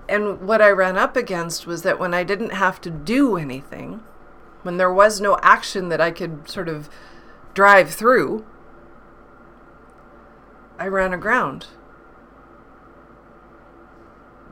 And 0.07 0.41
what 0.41 0.62
I 0.62 0.69
ran 0.69 0.98
up 0.98 1.15
against 1.15 1.67
was 1.67 1.83
that 1.83 2.00
when 2.00 2.13
I 2.13 2.24
didn't 2.24 2.51
have 2.51 2.81
to 2.81 2.89
do 2.89 3.36
anything, 3.36 4.01
when 4.63 4.77
there 4.77 4.91
was 4.91 5.21
no 5.21 5.38
action 5.43 5.89
that 5.89 6.01
I 6.01 6.12
could 6.12 6.50
sort 6.50 6.69
of 6.69 6.89
drive 7.53 7.91
through, 7.91 8.45
I 10.79 10.88
ran 10.88 11.13
aground 11.13 11.67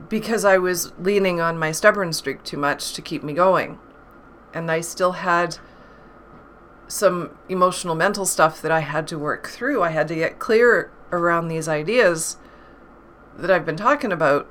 because 0.08 0.44
I 0.44 0.58
was 0.58 0.92
leaning 0.98 1.40
on 1.40 1.58
my 1.58 1.72
stubborn 1.72 2.12
streak 2.12 2.42
too 2.42 2.56
much 2.56 2.92
to 2.94 3.02
keep 3.02 3.22
me 3.22 3.32
going. 3.32 3.78
And 4.54 4.70
I 4.70 4.80
still 4.80 5.12
had 5.12 5.58
some 6.86 7.36
emotional 7.48 7.94
mental 7.94 8.24
stuff 8.24 8.62
that 8.62 8.72
I 8.72 8.80
had 8.80 9.06
to 9.08 9.18
work 9.18 9.48
through. 9.48 9.82
I 9.82 9.90
had 9.90 10.08
to 10.08 10.14
get 10.14 10.38
clear 10.38 10.90
around 11.12 11.48
these 11.48 11.68
ideas 11.68 12.38
that 13.36 13.50
I've 13.50 13.66
been 13.66 13.76
talking 13.76 14.12
about 14.12 14.48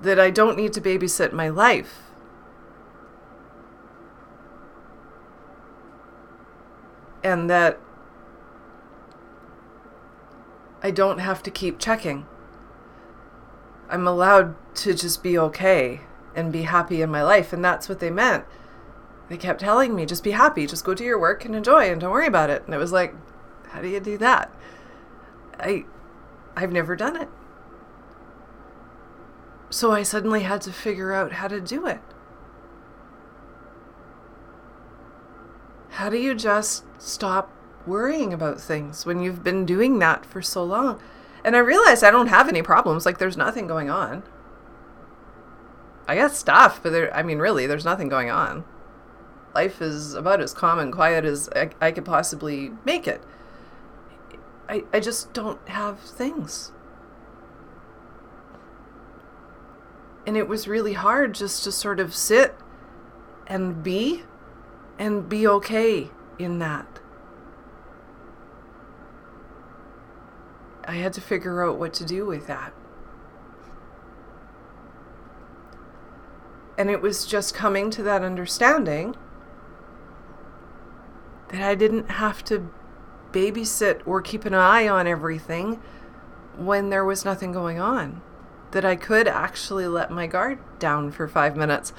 that 0.00 0.18
I 0.18 0.30
don't 0.30 0.56
need 0.56 0.72
to 0.74 0.80
babysit 0.80 1.32
my 1.32 1.48
life. 1.48 2.02
And 7.22 7.50
that 7.50 7.78
I 10.82 10.90
don't 10.90 11.18
have 11.18 11.42
to 11.42 11.50
keep 11.50 11.78
checking. 11.78 12.26
I'm 13.88 14.06
allowed 14.06 14.54
to 14.76 14.94
just 14.94 15.22
be 15.22 15.38
okay 15.38 16.00
and 16.34 16.52
be 16.52 16.62
happy 16.62 17.02
in 17.02 17.10
my 17.10 17.22
life. 17.22 17.52
And 17.52 17.64
that's 17.64 17.88
what 17.88 18.00
they 18.00 18.10
meant. 18.10 18.44
They 19.28 19.36
kept 19.36 19.60
telling 19.60 19.94
me, 19.94 20.06
just 20.06 20.22
be 20.22 20.32
happy, 20.32 20.66
just 20.66 20.84
go 20.84 20.94
do 20.94 21.04
your 21.04 21.18
work 21.18 21.44
and 21.44 21.54
enjoy 21.54 21.90
and 21.90 22.00
don't 22.00 22.12
worry 22.12 22.26
about 22.26 22.50
it. 22.50 22.64
And 22.64 22.74
it 22.74 22.78
was 22.78 22.92
like, 22.92 23.14
how 23.70 23.82
do 23.82 23.88
you 23.88 24.00
do 24.00 24.16
that? 24.18 24.52
I 25.58 25.84
I've 26.54 26.72
never 26.72 26.96
done 26.96 27.16
it. 27.16 27.28
So 29.68 29.90
I 29.90 30.02
suddenly 30.02 30.42
had 30.42 30.62
to 30.62 30.72
figure 30.72 31.12
out 31.12 31.32
how 31.32 31.48
to 31.48 31.60
do 31.60 31.86
it. 31.86 32.00
How 35.90 36.08
do 36.08 36.16
you 36.16 36.34
just 36.34 36.84
stop 36.98 37.50
worrying 37.86 38.32
about 38.32 38.60
things 38.60 39.04
when 39.04 39.20
you've 39.20 39.42
been 39.42 39.66
doing 39.66 39.98
that 39.98 40.24
for 40.24 40.40
so 40.40 40.62
long? 40.62 41.00
And 41.46 41.54
I 41.54 41.60
realized 41.60 42.02
I 42.02 42.10
don't 42.10 42.26
have 42.26 42.48
any 42.48 42.60
problems. 42.60 43.06
Like, 43.06 43.18
there's 43.18 43.36
nothing 43.36 43.68
going 43.68 43.88
on. 43.88 44.24
I 46.08 46.16
got 46.16 46.32
stuff, 46.32 46.80
but 46.82 46.90
there, 46.90 47.14
I 47.14 47.22
mean, 47.22 47.38
really, 47.38 47.68
there's 47.68 47.84
nothing 47.84 48.08
going 48.08 48.30
on. 48.30 48.64
Life 49.54 49.80
is 49.80 50.14
about 50.14 50.40
as 50.40 50.52
calm 50.52 50.80
and 50.80 50.92
quiet 50.92 51.24
as 51.24 51.48
I, 51.54 51.70
I 51.80 51.92
could 51.92 52.04
possibly 52.04 52.72
make 52.84 53.06
it. 53.06 53.22
I, 54.68 54.82
I 54.92 54.98
just 54.98 55.32
don't 55.32 55.66
have 55.68 56.00
things. 56.00 56.72
And 60.26 60.36
it 60.36 60.48
was 60.48 60.66
really 60.66 60.94
hard 60.94 61.32
just 61.32 61.62
to 61.62 61.70
sort 61.70 62.00
of 62.00 62.12
sit 62.12 62.56
and 63.46 63.84
be 63.84 64.24
and 64.98 65.28
be 65.28 65.46
okay 65.46 66.10
in 66.40 66.58
that. 66.58 66.95
I 70.86 70.94
had 70.94 71.12
to 71.14 71.20
figure 71.20 71.64
out 71.64 71.78
what 71.78 71.92
to 71.94 72.04
do 72.04 72.24
with 72.24 72.46
that. 72.46 72.72
And 76.78 76.90
it 76.90 77.00
was 77.00 77.26
just 77.26 77.54
coming 77.54 77.90
to 77.90 78.02
that 78.02 78.22
understanding 78.22 79.16
that 81.48 81.62
I 81.62 81.74
didn't 81.74 82.10
have 82.10 82.44
to 82.44 82.70
babysit 83.32 84.06
or 84.06 84.20
keep 84.20 84.44
an 84.44 84.54
eye 84.54 84.86
on 84.86 85.06
everything 85.06 85.80
when 86.56 86.90
there 86.90 87.04
was 87.04 87.24
nothing 87.24 87.52
going 87.52 87.80
on. 87.80 88.22
That 88.72 88.84
I 88.84 88.96
could 88.96 89.26
actually 89.26 89.86
let 89.86 90.10
my 90.10 90.26
guard 90.26 90.58
down 90.78 91.10
for 91.10 91.26
five 91.26 91.56
minutes. 91.56 91.92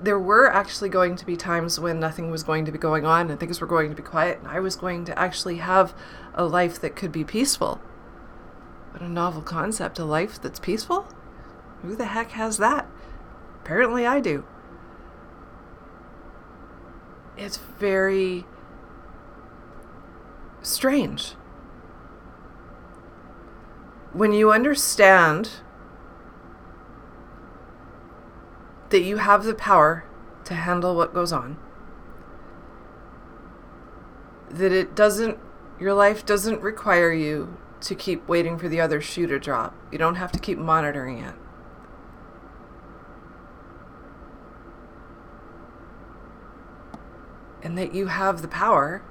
There 0.00 0.18
were 0.18 0.52
actually 0.52 0.88
going 0.88 1.16
to 1.16 1.26
be 1.26 1.36
times 1.36 1.80
when 1.80 1.98
nothing 1.98 2.30
was 2.30 2.42
going 2.42 2.64
to 2.66 2.72
be 2.72 2.78
going 2.78 3.04
on 3.04 3.30
and 3.30 3.40
things 3.40 3.60
were 3.60 3.66
going 3.66 3.88
to 3.90 3.96
be 3.96 4.02
quiet, 4.02 4.38
and 4.38 4.48
I 4.48 4.60
was 4.60 4.76
going 4.76 5.04
to 5.06 5.18
actually 5.18 5.56
have 5.56 5.94
a 6.34 6.44
life 6.44 6.80
that 6.80 6.96
could 6.96 7.12
be 7.12 7.24
peaceful. 7.24 7.80
What 8.96 9.04
a 9.04 9.12
novel 9.12 9.42
concept, 9.42 9.98
a 9.98 10.06
life 10.06 10.40
that's 10.40 10.58
peaceful? 10.58 11.06
Who 11.82 11.94
the 11.94 12.06
heck 12.06 12.30
has 12.30 12.56
that? 12.56 12.86
Apparently 13.62 14.06
I 14.06 14.20
do. 14.20 14.42
It's 17.36 17.58
very 17.58 18.46
strange. 20.62 21.32
When 24.14 24.32
you 24.32 24.50
understand 24.50 25.50
that 28.88 29.02
you 29.02 29.18
have 29.18 29.44
the 29.44 29.54
power 29.54 30.06
to 30.44 30.54
handle 30.54 30.96
what 30.96 31.12
goes 31.12 31.34
on, 31.34 31.58
that 34.48 34.72
it 34.72 34.96
doesn't, 34.96 35.38
your 35.78 35.92
life 35.92 36.24
doesn't 36.24 36.62
require 36.62 37.12
you 37.12 37.58
to 37.80 37.94
keep 37.94 38.26
waiting 38.28 38.58
for 38.58 38.68
the 38.68 38.80
other 38.80 39.00
shoe 39.00 39.26
to 39.26 39.38
drop. 39.38 39.74
You 39.92 39.98
don't 39.98 40.16
have 40.16 40.32
to 40.32 40.38
keep 40.38 40.58
monitoring 40.58 41.18
it. 41.18 41.34
And 47.62 47.76
that 47.76 47.94
you 47.94 48.06
have 48.06 48.42
the 48.42 48.48
power, 48.48 49.02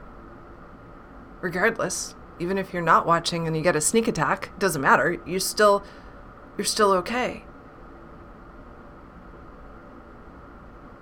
regardless, 1.41 2.15
even 2.39 2.57
if 2.57 2.73
you're 2.73 2.81
not 2.81 3.05
watching 3.05 3.47
and 3.47 3.55
you 3.55 3.61
get 3.61 3.75
a 3.75 3.81
sneak 3.81 4.07
attack, 4.07 4.57
doesn't 4.59 4.81
matter. 4.81 5.21
You 5.25 5.39
still 5.39 5.83
you're 6.57 6.65
still 6.65 6.91
okay. 6.93 7.43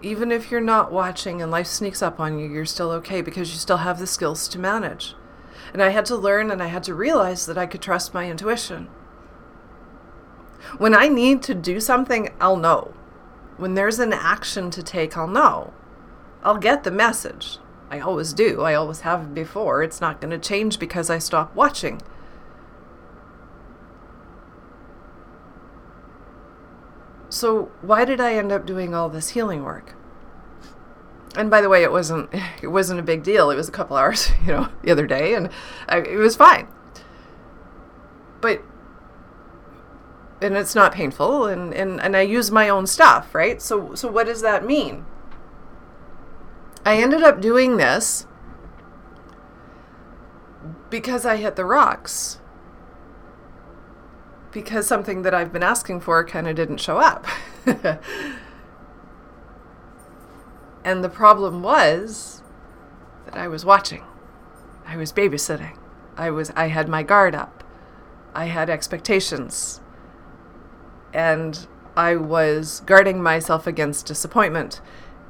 Even 0.02 0.32
if 0.32 0.52
you're 0.52 0.60
not 0.60 0.92
watching 0.92 1.42
and 1.42 1.50
life 1.50 1.68
sneaks 1.68 2.02
up 2.02 2.20
on 2.20 2.38
you, 2.38 2.50
you're 2.50 2.66
still 2.66 2.92
okay 2.92 3.22
because 3.22 3.52
you 3.52 3.58
still 3.58 3.78
have 3.78 4.00
the 4.00 4.08
skills 4.08 4.48
to 4.50 4.60
manage. 4.60 5.16
And 5.74 5.82
I 5.82 5.90
had 5.90 6.06
to 6.06 6.16
learn 6.16 6.52
and 6.52 6.62
I 6.62 6.68
had 6.68 6.84
to 6.84 6.94
realize 6.94 7.48
that 7.48 7.58
I 7.58 7.66
could 7.66 7.82
trust 7.82 8.14
my 8.14 8.30
intuition. 8.30 8.88
When 10.78 10.96
I 10.96 11.08
need 11.08 11.42
to 11.44 11.56
do 11.56 11.80
something, 11.80 12.30
I'll 12.40 12.58
know. 12.58 12.94
When 13.58 13.74
there's 13.74 14.00
an 14.00 14.14
action 14.14 14.72
to 14.72 14.84
take, 14.84 15.18
I'll 15.18 15.28
know. 15.28 15.74
I'll 16.44 16.58
get 16.58 16.84
the 16.84 16.92
message. 16.92 17.58
I 17.90 18.00
always 18.00 18.34
do. 18.34 18.62
I 18.62 18.74
always 18.74 19.02
have 19.02 19.34
before. 19.34 19.84
It's 19.84 20.02
not 20.02 20.22
going 20.22 20.32
to 20.32 20.40
change 20.40 20.80
because 20.80 21.10
I 21.10 21.20
stop 21.20 21.54
watching. 21.56 22.02
So, 27.30 27.72
why 27.82 28.06
did 28.06 28.20
I 28.22 28.36
end 28.36 28.52
up 28.52 28.66
doing 28.66 28.94
all 28.94 29.10
this 29.10 29.30
healing 29.30 29.64
work? 29.64 29.96
And 31.36 31.50
by 31.50 31.62
the 31.62 31.70
way, 31.70 31.84
it 31.84 31.92
wasn't 31.92 32.30
it 32.62 32.68
wasn't 32.68 33.00
a 33.00 33.04
big 33.04 33.24
deal. 33.24 33.50
It 33.50 33.56
was 33.56 33.70
a 33.70 33.72
couple 33.72 33.98
hours, 33.98 34.32
you 34.46 34.54
know, 34.54 34.70
the 34.84 34.92
other 34.92 35.08
day, 35.08 35.34
and 35.34 35.50
I, 35.90 35.98
it 36.00 36.18
was 36.18 36.36
fine. 36.36 36.68
But 38.42 38.62
and 40.42 40.58
it's 40.58 40.76
not 40.76 40.94
painful, 40.94 41.46
and, 41.46 41.74
and 41.74 42.02
and 42.02 42.16
I 42.16 42.22
use 42.22 42.52
my 42.52 42.70
own 42.70 42.88
stuff, 42.88 43.34
right? 43.34 43.62
So 43.62 43.96
so 43.96 44.10
what 44.12 44.26
does 44.26 44.42
that 44.42 44.66
mean? 44.66 45.06
I 46.86 46.98
ended 46.98 47.24
up 47.24 47.40
doing 47.40 47.78
this 47.78 48.28
because 50.90 51.26
I 51.26 51.38
hit 51.38 51.56
the 51.56 51.66
rocks. 51.66 52.40
Because 54.52 54.86
something 54.86 55.24
that 55.24 55.34
I've 55.34 55.52
been 55.52 55.64
asking 55.64 56.02
for 56.02 56.24
kind 56.24 56.48
of 56.48 56.56
didn't 56.56 56.78
show 56.78 57.00
up. 57.00 57.26
And 60.84 61.04
the 61.04 61.10
problem 61.10 61.62
was 61.62 62.42
that 63.26 63.36
I 63.36 63.48
was 63.48 63.66
watching. 63.66 64.04
I 64.86 64.98
was 64.98 65.14
babysitting. 65.14 65.78
I 66.18 66.30
was 66.30 66.52
I 66.52 66.68
had 66.68 66.88
my 66.90 67.04
guard 67.04 67.36
up. 67.36 67.64
I 68.34 68.46
had 68.46 68.70
expectations. 68.70 69.82
And 71.14 71.68
I 71.96 72.16
was 72.16 72.82
guarding 72.82 73.22
myself 73.22 73.68
against 73.68 74.08
disappointment. 74.08 74.82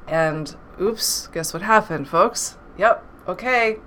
And 0.08 0.56
oops, 0.80 1.28
guess 1.28 1.52
what 1.52 1.62
happened, 1.62 2.08
folks? 2.08 2.56
Yep, 2.78 3.04
okay. 3.28 3.78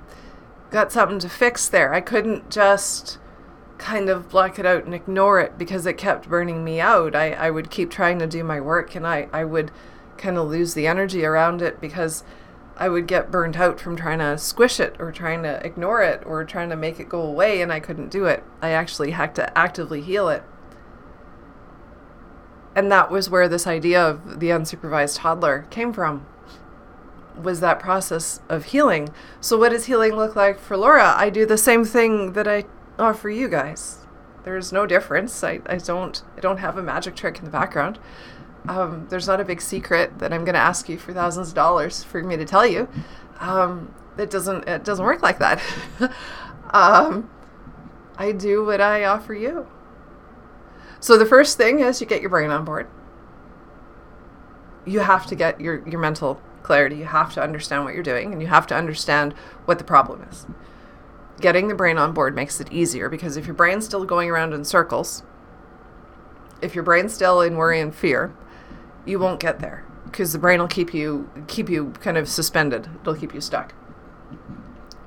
Got 0.69 0.91
something 0.91 1.19
to 1.19 1.29
fix 1.29 1.67
there. 1.67 1.93
I 1.93 2.01
couldn't 2.01 2.49
just 2.49 3.17
kind 3.77 4.09
of 4.09 4.29
block 4.29 4.57
it 4.57 4.65
out 4.65 4.85
and 4.85 4.93
ignore 4.93 5.39
it 5.39 5.57
because 5.57 5.85
it 5.85 5.97
kept 5.97 6.29
burning 6.29 6.63
me 6.63 6.79
out. 6.79 7.15
I, 7.15 7.31
I 7.33 7.51
would 7.51 7.69
keep 7.69 7.91
trying 7.91 8.19
to 8.19 8.27
do 8.27 8.43
my 8.43 8.59
work 8.59 8.95
and 8.95 9.05
I, 9.05 9.27
I 9.31 9.43
would 9.43 9.71
kind 10.17 10.37
of 10.37 10.47
lose 10.47 10.73
the 10.73 10.87
energy 10.87 11.25
around 11.25 11.61
it 11.61 11.79
because 11.79 12.23
I 12.75 12.89
would 12.89 13.07
get 13.07 13.31
burned 13.31 13.57
out 13.57 13.79
from 13.79 13.95
trying 13.95 14.19
to 14.19 14.37
squish 14.37 14.79
it 14.79 14.95
or 14.99 15.11
trying 15.11 15.43
to 15.43 15.65
ignore 15.65 16.01
it 16.01 16.23
or 16.25 16.43
trying 16.43 16.69
to 16.69 16.75
make 16.75 16.99
it 16.99 17.09
go 17.09 17.21
away 17.21 17.61
and 17.61 17.73
I 17.73 17.79
couldn't 17.79 18.09
do 18.09 18.25
it. 18.25 18.43
I 18.61 18.69
actually 18.69 19.11
had 19.11 19.33
to 19.35 19.57
actively 19.57 20.01
heal 20.01 20.29
it. 20.29 20.43
And 22.75 22.91
that 22.91 23.09
was 23.09 23.29
where 23.29 23.49
this 23.49 23.65
idea 23.65 24.05
of 24.05 24.39
the 24.39 24.49
unsupervised 24.49 25.17
toddler 25.17 25.65
came 25.71 25.91
from. 25.91 26.27
Was 27.41 27.59
that 27.59 27.79
process 27.79 28.39
of 28.49 28.65
healing. 28.65 29.09
So 29.41 29.57
what 29.57 29.69
does 29.69 29.85
healing 29.85 30.15
look 30.15 30.35
like 30.35 30.59
for 30.59 30.77
Laura? 30.77 31.13
I 31.17 31.31
do 31.31 31.45
the 31.45 31.57
same 31.57 31.83
thing 31.83 32.33
that 32.33 32.47
I 32.47 32.65
offer 32.99 33.29
you 33.29 33.47
guys. 33.47 34.05
There's 34.43 34.71
no 34.71 34.85
difference. 34.85 35.43
I, 35.43 35.59
I 35.65 35.77
don't 35.77 36.21
I 36.37 36.39
don't 36.39 36.57
have 36.57 36.77
a 36.77 36.83
magic 36.83 37.15
trick 37.15 37.39
in 37.39 37.45
the 37.45 37.51
background. 37.51 37.99
Um, 38.67 39.07
there's 39.09 39.27
not 39.27 39.39
a 39.39 39.45
big 39.45 39.61
secret 39.61 40.19
that 40.19 40.33
I'm 40.33 40.43
going 40.43 40.55
to 40.55 40.59
ask 40.59 40.89
you 40.89 40.97
for 40.97 41.13
thousands 41.13 41.49
of 41.49 41.55
dollars 41.55 42.03
for 42.03 42.21
me 42.21 42.35
to 42.35 42.45
tell 42.45 42.65
you. 42.65 42.89
Um, 43.39 43.93
it 44.17 44.29
doesn't. 44.29 44.67
It 44.67 44.83
doesn't 44.83 45.05
work 45.05 45.21
like 45.21 45.39
that. 45.39 45.61
um, 46.71 47.29
I 48.17 48.31
do 48.31 48.65
what 48.65 48.81
I 48.81 49.05
offer 49.05 49.33
you. 49.33 49.67
So 50.99 51.17
the 51.17 51.25
first 51.25 51.57
thing 51.57 51.79
is 51.79 52.01
you 52.01 52.07
get 52.07 52.21
your 52.21 52.29
brain 52.29 52.49
on 52.49 52.65
board. 52.65 52.87
You 54.85 54.99
have 54.99 55.25
to 55.27 55.35
get 55.35 55.61
your 55.61 55.87
your 55.87 55.99
mental 55.99 56.41
clarity. 56.63 56.97
You 56.97 57.05
have 57.05 57.33
to 57.35 57.41
understand 57.41 57.85
what 57.85 57.93
you're 57.93 58.03
doing, 58.03 58.33
and 58.33 58.41
you 58.41 58.47
have 58.47 58.67
to 58.67 58.75
understand 58.75 59.33
what 59.65 59.77
the 59.77 59.83
problem 59.83 60.23
is. 60.23 60.47
Getting 61.39 61.67
the 61.67 61.75
brain 61.75 61.97
on 61.97 62.13
board 62.13 62.35
makes 62.35 62.59
it 62.59 62.71
easier 62.71 63.09
because 63.09 63.37
if 63.37 63.45
your 63.45 63.53
brain's 63.53 63.85
still 63.85 64.03
going 64.05 64.29
around 64.29 64.53
in 64.53 64.65
circles, 64.65 65.21
if 66.61 66.73
your 66.73 66.83
brain's 66.83 67.13
still 67.13 67.41
in 67.41 67.55
worry 67.55 67.79
and 67.79 67.93
fear, 67.93 68.33
you 69.07 69.19
won't 69.19 69.39
get 69.39 69.59
there 69.59 69.85
because 70.05 70.33
the 70.33 70.39
brain 70.39 70.59
will 70.59 70.67
keep 70.67 70.93
you 70.93 71.29
keep 71.47 71.69
you 71.69 71.91
kind 72.01 72.17
of 72.17 72.27
suspended. 72.27 72.89
It'll 73.01 73.15
keep 73.15 73.33
you 73.33 73.41
stuck. 73.41 73.73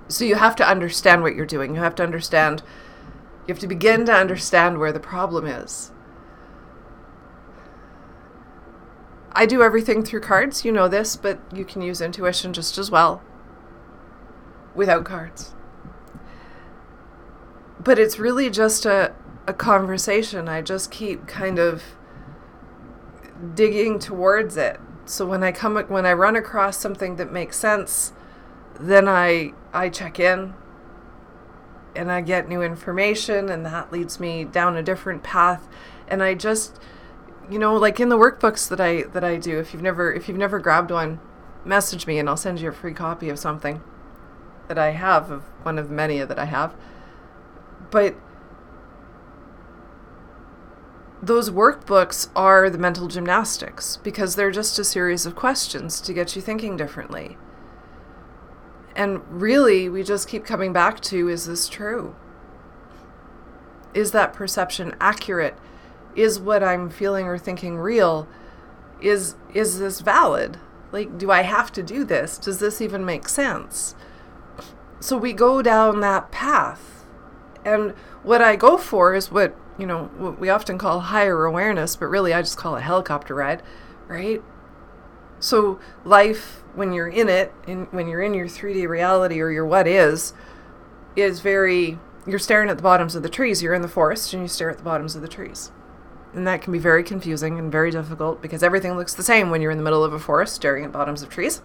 So 0.09 0.25
you 0.25 0.35
have 0.37 0.57
to 0.57 0.69
understand 0.69 1.23
what 1.23 1.35
you're 1.35 1.47
doing. 1.47 1.75
You 1.75 1.81
have 1.81 1.95
to 1.97 2.03
understand 2.03 2.63
you 3.47 3.55
have 3.55 3.61
to 3.61 3.67
begin 3.67 4.07
to 4.07 4.13
understand 4.13 4.79
where 4.79 4.93
the 4.93 5.01
problem 5.01 5.47
is. 5.47 5.93
I 9.33 9.47
do 9.47 9.63
everything 9.63 10.05
through 10.05 10.21
cards, 10.21 10.65
you 10.65 10.73
know 10.73 10.89
this, 10.89 11.17
but 11.17 11.39
you 11.55 11.65
can 11.65 11.83
use 11.83 12.01
intuition 12.01 12.53
just 12.53 12.79
as 12.79 12.91
well 12.91 13.23
without 14.75 15.05
cards. 15.05 15.55
But 17.83 17.99
it's 17.99 18.19
really 18.19 18.51
just 18.51 18.85
a, 18.85 19.15
a 19.47 19.55
conversation. 19.55 20.49
I 20.49 20.63
just 20.63 20.91
keep 20.91 21.27
kind 21.27 21.59
of 21.59 21.83
digging 23.55 23.99
towards 23.99 24.57
it. 24.57 24.81
So 25.05 25.27
when 25.27 25.43
I 25.43 25.53
come 25.53 25.77
when 25.77 26.07
I 26.07 26.13
run 26.13 26.37
across 26.37 26.77
something 26.77 27.17
that 27.17 27.33
makes 27.33 27.57
sense, 27.57 28.13
then 28.79 29.09
I 29.09 29.53
I 29.73 29.89
check 29.89 30.21
in 30.21 30.55
and 31.95 32.11
I 32.11 32.21
get 32.21 32.49
new 32.49 32.63
information 32.63 33.49
and 33.49 33.67
that 33.67 33.93
leads 33.93 34.21
me 34.21 34.45
down 34.45 34.77
a 34.77 34.83
different 34.83 35.23
path 35.23 35.69
and 36.09 36.23
I 36.23 36.35
just 36.35 36.79
you 37.51 37.59
know 37.59 37.75
like 37.77 37.99
in 37.99 38.09
the 38.09 38.17
workbooks 38.17 38.69
that 38.69 38.81
I 38.81 39.03
that 39.13 39.25
I 39.25 39.37
do 39.37 39.59
if 39.59 39.73
you've 39.73 39.83
never 39.83 40.13
if 40.13 40.29
you've 40.29 40.39
never 40.39 40.59
grabbed 40.59 40.91
one 40.91 41.21
message 41.65 42.07
me 42.07 42.19
and 42.19 42.29
I'll 42.29 42.37
send 42.37 42.61
you 42.61 42.69
a 42.69 42.73
free 42.73 42.95
copy 42.95 43.29
of 43.29 43.39
something 43.39 43.83
that 44.69 44.79
I 44.79 44.91
have 44.91 45.31
of 45.31 45.43
one 45.63 45.79
of 45.79 45.91
many 45.91 46.21
that 46.21 46.39
I 46.39 46.45
have 46.45 46.75
but 47.91 48.15
those 51.23 51.51
workbooks 51.51 52.31
are 52.35 52.71
the 52.71 52.79
mental 52.79 53.07
gymnastics 53.07 53.99
because 53.99 54.37
they're 54.37 54.51
just 54.51 54.79
a 54.79 54.85
series 54.85 55.27
of 55.27 55.37
questions 55.37 56.01
to 56.01 56.15
get 56.15 56.35
you 56.35 56.41
thinking 56.41 56.77
differently. 56.77 57.37
And 58.97 59.21
really, 59.29 59.89
we 59.89 60.03
just 60.03 60.29
keep 60.29 60.45
coming 60.45 60.73
back 60.73 61.01
to 61.01 61.29
is 61.29 61.47
this 61.47 61.69
true? 61.69 62.17
Is 63.93 64.13
that 64.13 64.33
perception 64.33 64.95
accurate? 65.01 65.57
Is 66.17 66.41
what 66.41 66.63
I'm 66.63 66.89
feeling 66.89 67.27
or 67.27 67.39
thinking 67.39 67.77
real? 67.77 68.27
Is 69.01 69.37
is 69.53 69.79
this 69.79 70.01
valid? 70.01 70.59
Like 70.91 71.19
do 71.19 71.31
I 71.31 71.43
have 71.43 71.71
to 71.73 71.83
do 71.83 72.05
this? 72.05 72.39
Does 72.39 72.61
this 72.61 72.81
even 72.81 73.05
make 73.05 73.29
sense? 73.29 73.95
So 75.01 75.17
we 75.17 75.33
go 75.33 75.63
down 75.63 76.01
that 76.01 76.31
path. 76.31 77.05
And 77.65 77.93
what 78.23 78.43
I 78.43 78.57
go 78.57 78.77
for 78.77 79.15
is 79.15 79.31
what 79.31 79.55
you 79.81 79.87
know, 79.87 80.05
what 80.19 80.39
we 80.39 80.51
often 80.51 80.79
call 80.79 81.01
higher 81.01 81.45
awareness, 81.45 81.97
but 81.97 82.07
really 82.07 82.35
I 82.35 82.43
just 82.43 82.57
call 82.57 82.77
it 82.77 82.83
helicopter 82.83 83.35
ride, 83.35 83.63
right? 84.07 84.43
So 85.41 85.81
life, 86.05 86.63
when 86.75 86.93
you're 86.93 87.09
in 87.09 87.29
it, 87.29 87.53
in, 87.67 87.87
when 87.87 88.07
you're 88.07 88.23
in 88.23 88.35
your 88.35 88.47
3D 88.47 88.87
reality 88.87 89.41
or 89.41 89.51
your 89.51 89.65
what 89.65 89.89
is, 89.89 90.35
is 91.17 91.41
very, 91.41 91.99
you're 92.27 92.39
staring 92.39 92.69
at 92.69 92.77
the 92.77 92.83
bottoms 92.83 93.17
of 93.17 93.23
the 93.23 93.29
trees. 93.29 93.63
You're 93.63 93.75
in 93.75 93.83
the 93.83 93.89
forest 93.89 94.33
and 94.35 94.43
you 94.43 94.49
stare 94.49 94.71
at 94.71 94.79
the 94.79 94.85
bottoms 94.85 95.17
of 95.17 95.23
the 95.23 95.29
trees. 95.29 95.73
And 96.35 96.47
that 96.47 96.63
can 96.63 96.73
be 96.73 96.79
very 96.79 97.03
confusing 97.03 97.59
and 97.59 97.73
very 97.73 97.91
difficult 97.91 98.41
because 98.41 98.63
everything 98.63 98.97
looks 98.97 99.15
the 99.15 99.23
same 99.23 99.51
when 99.51 99.63
you're 99.63 99.73
in 99.73 99.79
the 99.79 99.85
middle 99.85 100.05
of 100.05 100.13
a 100.13 100.19
forest 100.19 100.55
staring 100.55 100.85
at 100.85 100.93
bottoms 100.93 101.23
of 101.23 101.31
trees. 101.31 101.63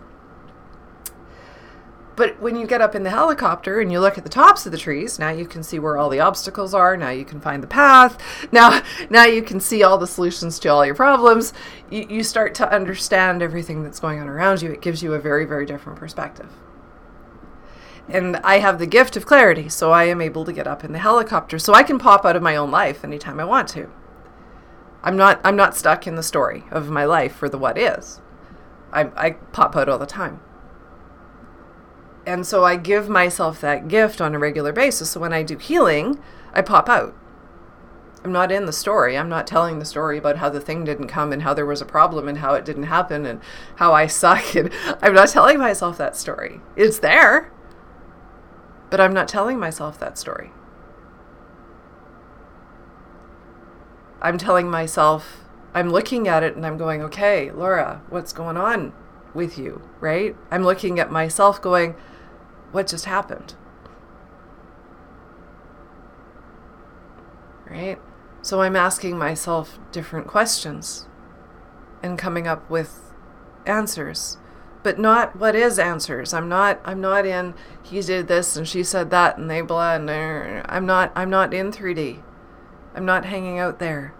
But 2.15 2.39
when 2.39 2.55
you 2.55 2.65
get 2.65 2.81
up 2.81 2.95
in 2.95 3.03
the 3.03 3.09
helicopter 3.09 3.81
and 3.81 3.91
you 3.91 3.99
look 3.99 4.17
at 4.17 4.23
the 4.23 4.29
tops 4.29 4.65
of 4.65 4.71
the 4.71 4.77
trees, 4.77 5.19
now 5.19 5.29
you 5.29 5.45
can 5.45 5.63
see 5.63 5.79
where 5.79 5.97
all 5.97 6.09
the 6.09 6.21
obstacles 6.21 6.73
are. 6.73 6.95
Now 6.95 7.09
you 7.09 7.25
can 7.25 7.41
find 7.41 7.61
the 7.61 7.67
path. 7.67 8.17
Now, 8.51 8.81
now 9.09 9.25
you 9.25 9.41
can 9.41 9.59
see 9.59 9.83
all 9.83 9.97
the 9.97 10.07
solutions 10.07 10.59
to 10.59 10.69
all 10.69 10.85
your 10.85 10.95
problems. 10.95 11.51
You, 11.89 12.05
you 12.09 12.23
start 12.23 12.55
to 12.55 12.71
understand 12.71 13.41
everything 13.41 13.83
that's 13.83 13.99
going 13.99 14.19
on 14.19 14.29
around 14.29 14.61
you. 14.61 14.71
It 14.71 14.81
gives 14.81 15.03
you 15.03 15.13
a 15.13 15.19
very, 15.19 15.45
very 15.45 15.65
different 15.65 15.99
perspective. 15.99 16.49
And 18.07 18.37
I 18.37 18.59
have 18.59 18.79
the 18.79 18.85
gift 18.85 19.17
of 19.17 19.25
clarity, 19.25 19.67
so 19.67 19.91
I 19.91 20.05
am 20.05 20.21
able 20.21 20.45
to 20.45 20.53
get 20.53 20.67
up 20.67 20.83
in 20.83 20.93
the 20.93 20.99
helicopter, 20.99 21.57
so 21.57 21.73
I 21.73 21.81
can 21.81 21.97
pop 21.97 22.23
out 22.23 22.35
of 22.35 22.43
my 22.43 22.55
own 22.55 22.69
life 22.69 23.03
anytime 23.03 23.39
I 23.39 23.45
want 23.45 23.67
to. 23.69 23.89
I'm 25.03 25.17
not 25.17 25.41
I'm 25.43 25.55
not 25.55 25.75
stuck 25.75 26.05
in 26.07 26.15
the 26.15 26.23
story 26.23 26.65
of 26.71 26.89
my 26.89 27.03
life 27.05 27.35
for 27.35 27.49
the 27.49 27.57
what 27.57 27.77
is. 27.77 28.21
I, 28.93 29.09
I 29.15 29.31
pop 29.31 29.75
out 29.75 29.89
all 29.89 29.97
the 29.97 30.05
time 30.05 30.39
and 32.25 32.45
so 32.45 32.63
I 32.63 32.75
give 32.75 33.07
myself 33.09 33.61
that 33.61 33.87
gift 33.87 34.19
on 34.21 34.33
a 34.33 34.39
regular 34.39 34.73
basis. 34.73 35.11
So 35.11 35.19
when 35.19 35.33
I 35.33 35.43
do 35.43 35.57
healing, 35.57 36.19
I 36.53 36.61
pop 36.61 36.89
out. 36.89 37.15
I'm 38.23 38.31
not 38.31 38.51
in 38.51 38.65
the 38.65 38.73
story. 38.73 39.15
I'm 39.15 39.29
not 39.29 39.45
telling 39.45 39.77
the 39.77 39.85
story 39.85 40.17
about 40.17 40.37
how 40.37 40.49
the 40.49 40.59
thing 40.59 40.83
didn't 40.83 41.07
come 41.07 41.31
and 41.31 41.43
how 41.43 41.53
there 41.53 41.65
was 41.65 41.81
a 41.81 41.85
problem 41.85 42.27
and 42.27 42.39
how 42.39 42.55
it 42.55 42.65
didn't 42.65 42.83
happen 42.83 43.25
and 43.25 43.39
how 43.75 43.93
I 43.93 44.07
suck. 44.07 44.55
And 44.55 44.71
I'm 45.01 45.13
not 45.13 45.29
telling 45.29 45.59
myself 45.59 45.97
that 45.99 46.15
story. 46.15 46.61
It's 46.75 46.99
there, 46.99 47.51
but 48.89 48.99
I'm 48.99 49.13
not 49.13 49.27
telling 49.27 49.59
myself 49.59 49.99
that 49.99 50.17
story. 50.17 50.51
I'm 54.21 54.39
telling 54.39 54.71
myself, 54.71 55.43
I'm 55.75 55.89
looking 55.89 56.27
at 56.27 56.41
it 56.41 56.55
and 56.55 56.65
I'm 56.65 56.77
going, 56.77 57.03
okay, 57.03 57.51
Laura, 57.51 58.01
what's 58.09 58.33
going 58.33 58.57
on 58.57 58.91
with 59.35 59.59
you, 59.59 59.87
right? 59.99 60.35
I'm 60.49 60.63
looking 60.63 60.99
at 60.99 61.11
myself 61.11 61.61
going, 61.61 61.93
what 62.75 62.87
just 62.87 63.05
happened? 63.05 63.55
Right? 67.69 67.97
So 68.41 68.61
I'm 68.61 68.75
asking 68.75 69.17
myself 69.17 69.79
different 69.93 70.27
questions 70.27 71.07
and 72.03 72.19
coming 72.19 72.47
up 72.47 72.69
with 72.69 73.13
answers. 73.65 74.37
But 74.83 74.99
not 74.99 75.37
what 75.37 75.55
is 75.55 75.79
answers. 75.79 76.33
I'm 76.33 76.47
not 76.47 76.79
I'm 76.85 77.01
not 77.01 77.25
in 77.25 77.55
he 77.81 78.01
did 78.01 78.27
this 78.27 78.55
and 78.55 78.67
she 78.67 78.83
said 78.83 79.09
that 79.09 79.37
and 79.37 79.49
they 79.49 79.61
blah 79.61 79.95
and 79.95 80.11
I'm 80.11 80.85
not 80.85 81.11
I'm 81.15 81.29
not 81.29 81.53
in 81.53 81.71
3D. 81.71 82.21
I'm 82.93 83.05
not 83.05 83.25
hanging 83.25 83.57
out 83.57 83.79
there. 83.79 84.13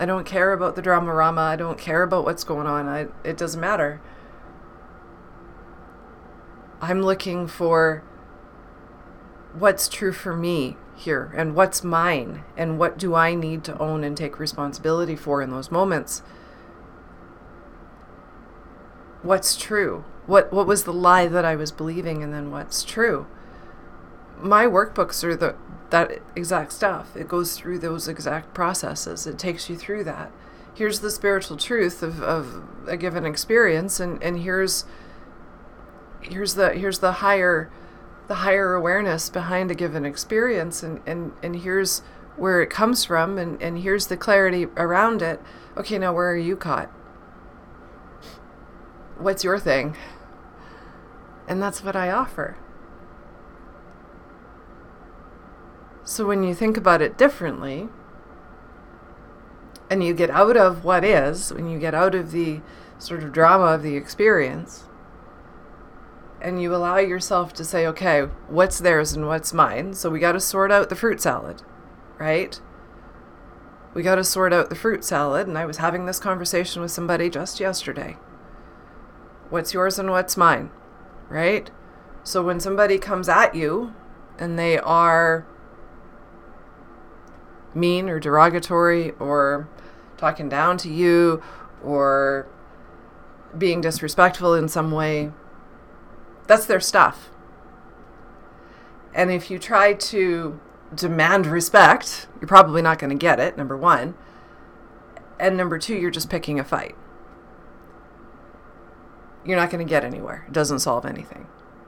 I 0.00 0.04
don't 0.04 0.26
care 0.26 0.52
about 0.52 0.76
the 0.76 0.82
drama 0.82 1.14
rama. 1.14 1.42
I 1.42 1.56
don't 1.56 1.78
care 1.78 2.02
about 2.02 2.24
what's 2.24 2.44
going 2.44 2.66
on. 2.66 2.88
I, 2.88 3.06
it 3.22 3.36
doesn't 3.36 3.60
matter. 3.60 4.00
I'm 6.80 7.02
looking 7.02 7.46
for 7.46 8.02
what's 9.52 9.88
true 9.88 10.12
for 10.12 10.34
me 10.34 10.76
here 10.94 11.32
and 11.36 11.54
what's 11.54 11.82
mine 11.82 12.44
and 12.56 12.78
what 12.78 12.98
do 12.98 13.14
I 13.14 13.34
need 13.34 13.64
to 13.64 13.78
own 13.78 14.04
and 14.04 14.16
take 14.16 14.38
responsibility 14.38 15.16
for 15.16 15.42
in 15.42 15.50
those 15.50 15.70
moments. 15.70 16.22
What's 19.22 19.56
true? 19.56 20.04
What 20.26 20.52
what 20.52 20.66
was 20.66 20.84
the 20.84 20.92
lie 20.92 21.26
that 21.26 21.44
I 21.44 21.56
was 21.56 21.72
believing 21.72 22.22
and 22.22 22.32
then 22.32 22.50
what's 22.50 22.84
true? 22.84 23.26
My 24.38 24.64
workbooks 24.64 25.22
are 25.24 25.36
the 25.36 25.56
that 25.90 26.22
exact 26.36 26.72
stuff. 26.72 27.16
It 27.16 27.28
goes 27.28 27.56
through 27.56 27.80
those 27.80 28.08
exact 28.08 28.54
processes. 28.54 29.26
It 29.26 29.38
takes 29.38 29.68
you 29.68 29.76
through 29.76 30.04
that. 30.04 30.30
Here's 30.72 31.00
the 31.00 31.10
spiritual 31.10 31.56
truth 31.56 32.02
of, 32.02 32.22
of 32.22 32.62
a 32.86 32.96
given 32.96 33.26
experience 33.26 34.00
and, 34.00 34.22
and 34.22 34.40
here's 34.40 34.84
here's 36.20 36.54
the 36.54 36.70
here's 36.70 36.98
the 36.98 37.12
higher 37.12 37.70
the 38.28 38.36
higher 38.36 38.74
awareness 38.74 39.28
behind 39.28 39.70
a 39.70 39.74
given 39.74 40.04
experience 40.04 40.82
and 40.82 41.00
and 41.06 41.32
and 41.42 41.56
here's 41.56 42.00
where 42.36 42.62
it 42.62 42.70
comes 42.70 43.04
from 43.04 43.38
and 43.38 43.60
and 43.60 43.80
here's 43.80 44.06
the 44.06 44.16
clarity 44.16 44.66
around 44.76 45.22
it. 45.22 45.40
Okay 45.76 45.98
now 45.98 46.12
where 46.12 46.30
are 46.30 46.36
you 46.36 46.56
caught? 46.56 46.88
What's 49.18 49.44
your 49.44 49.58
thing? 49.58 49.96
And 51.48 51.60
that's 51.60 51.82
what 51.82 51.96
i 51.96 52.10
offer. 52.10 52.56
So 56.04 56.26
when 56.26 56.42
you 56.42 56.54
think 56.54 56.76
about 56.76 57.02
it 57.02 57.18
differently 57.18 57.88
and 59.90 60.04
you 60.04 60.14
get 60.14 60.30
out 60.30 60.56
of 60.56 60.84
what 60.84 61.04
is 61.04 61.52
when 61.52 61.68
you 61.68 61.78
get 61.78 61.94
out 61.94 62.14
of 62.14 62.30
the 62.30 62.60
sort 62.98 63.22
of 63.22 63.32
drama 63.32 63.64
of 63.64 63.82
the 63.82 63.96
experience 63.96 64.84
and 66.42 66.60
you 66.60 66.74
allow 66.74 66.98
yourself 66.98 67.52
to 67.54 67.64
say, 67.64 67.86
okay, 67.86 68.22
what's 68.48 68.78
theirs 68.78 69.12
and 69.12 69.26
what's 69.26 69.52
mine? 69.52 69.94
So 69.94 70.10
we 70.10 70.18
got 70.18 70.32
to 70.32 70.40
sort 70.40 70.72
out 70.72 70.88
the 70.88 70.96
fruit 70.96 71.20
salad, 71.20 71.62
right? 72.18 72.60
We 73.92 74.02
got 74.02 74.14
to 74.16 74.24
sort 74.24 74.52
out 74.52 74.70
the 74.70 74.76
fruit 74.76 75.04
salad. 75.04 75.46
And 75.46 75.58
I 75.58 75.66
was 75.66 75.78
having 75.78 76.06
this 76.06 76.18
conversation 76.18 76.80
with 76.80 76.90
somebody 76.90 77.28
just 77.28 77.60
yesterday. 77.60 78.16
What's 79.50 79.74
yours 79.74 79.98
and 79.98 80.10
what's 80.10 80.36
mine, 80.36 80.70
right? 81.28 81.70
So 82.22 82.42
when 82.42 82.60
somebody 82.60 82.98
comes 82.98 83.28
at 83.28 83.54
you 83.54 83.94
and 84.38 84.58
they 84.58 84.78
are 84.78 85.46
mean 87.74 88.08
or 88.08 88.18
derogatory 88.18 89.12
or 89.12 89.68
talking 90.16 90.48
down 90.48 90.76
to 90.78 90.88
you 90.92 91.42
or 91.82 92.46
being 93.56 93.80
disrespectful 93.80 94.54
in 94.54 94.68
some 94.68 94.90
way, 94.90 95.32
that's 96.50 96.66
their 96.66 96.80
stuff. 96.80 97.30
And 99.14 99.30
if 99.30 99.52
you 99.52 99.58
try 99.60 99.94
to 99.94 100.58
demand 100.92 101.46
respect, 101.46 102.26
you're 102.40 102.48
probably 102.48 102.82
not 102.82 102.98
going 102.98 103.10
to 103.10 103.16
get 103.16 103.38
it, 103.38 103.56
number 103.56 103.76
one. 103.76 104.14
And 105.38 105.56
number 105.56 105.78
two, 105.78 105.94
you're 105.94 106.10
just 106.10 106.28
picking 106.28 106.58
a 106.58 106.64
fight. 106.64 106.96
You're 109.44 109.58
not 109.58 109.70
going 109.70 109.86
to 109.86 109.88
get 109.88 110.02
anywhere. 110.02 110.44
It 110.48 110.52
doesn't 110.52 110.80
solve 110.80 111.06
anything. 111.06 111.46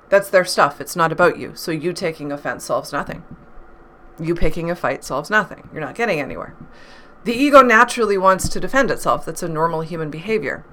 That's 0.08 0.30
their 0.30 0.44
stuff. 0.44 0.80
It's 0.80 0.94
not 0.94 1.10
about 1.10 1.38
you. 1.38 1.56
So 1.56 1.72
you 1.72 1.92
taking 1.92 2.30
offense 2.30 2.64
solves 2.64 2.92
nothing. 2.92 3.24
You 4.20 4.36
picking 4.36 4.70
a 4.70 4.76
fight 4.76 5.02
solves 5.02 5.28
nothing. 5.28 5.70
You're 5.72 5.82
not 5.82 5.96
getting 5.96 6.20
anywhere. 6.20 6.54
The 7.24 7.34
ego 7.34 7.62
naturally 7.62 8.16
wants 8.16 8.48
to 8.48 8.60
defend 8.60 8.92
itself. 8.92 9.26
That's 9.26 9.42
a 9.42 9.48
normal 9.48 9.80
human 9.80 10.10
behavior. 10.10 10.64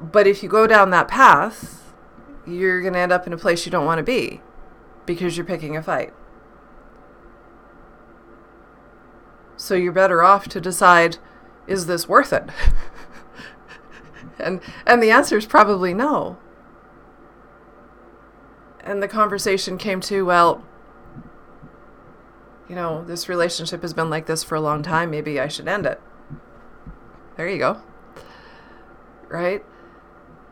But 0.00 0.26
if 0.26 0.42
you 0.42 0.48
go 0.48 0.66
down 0.66 0.90
that 0.90 1.08
path, 1.08 1.92
you're 2.46 2.80
going 2.80 2.92
to 2.92 2.98
end 2.98 3.12
up 3.12 3.26
in 3.26 3.32
a 3.32 3.38
place 3.38 3.64
you 3.64 3.72
don't 3.72 3.86
want 3.86 3.98
to 3.98 4.04
be 4.04 4.40
because 5.06 5.36
you're 5.36 5.46
picking 5.46 5.76
a 5.76 5.82
fight. 5.82 6.12
So 9.56 9.74
you're 9.74 9.92
better 9.92 10.22
off 10.22 10.48
to 10.48 10.60
decide 10.60 11.18
is 11.66 11.86
this 11.86 12.08
worth 12.08 12.32
it? 12.32 12.44
and 14.38 14.60
and 14.86 15.02
the 15.02 15.10
answer 15.10 15.36
is 15.36 15.46
probably 15.46 15.94
no. 15.94 16.38
And 18.80 19.02
the 19.02 19.08
conversation 19.08 19.78
came 19.78 20.00
to, 20.02 20.24
well, 20.24 20.64
you 22.68 22.76
know, 22.76 23.04
this 23.04 23.28
relationship 23.28 23.82
has 23.82 23.92
been 23.92 24.10
like 24.10 24.26
this 24.26 24.44
for 24.44 24.54
a 24.54 24.60
long 24.60 24.82
time, 24.82 25.10
maybe 25.10 25.40
I 25.40 25.48
should 25.48 25.66
end 25.66 25.86
it. 25.86 26.00
There 27.36 27.48
you 27.48 27.58
go. 27.58 27.82
Right? 29.28 29.64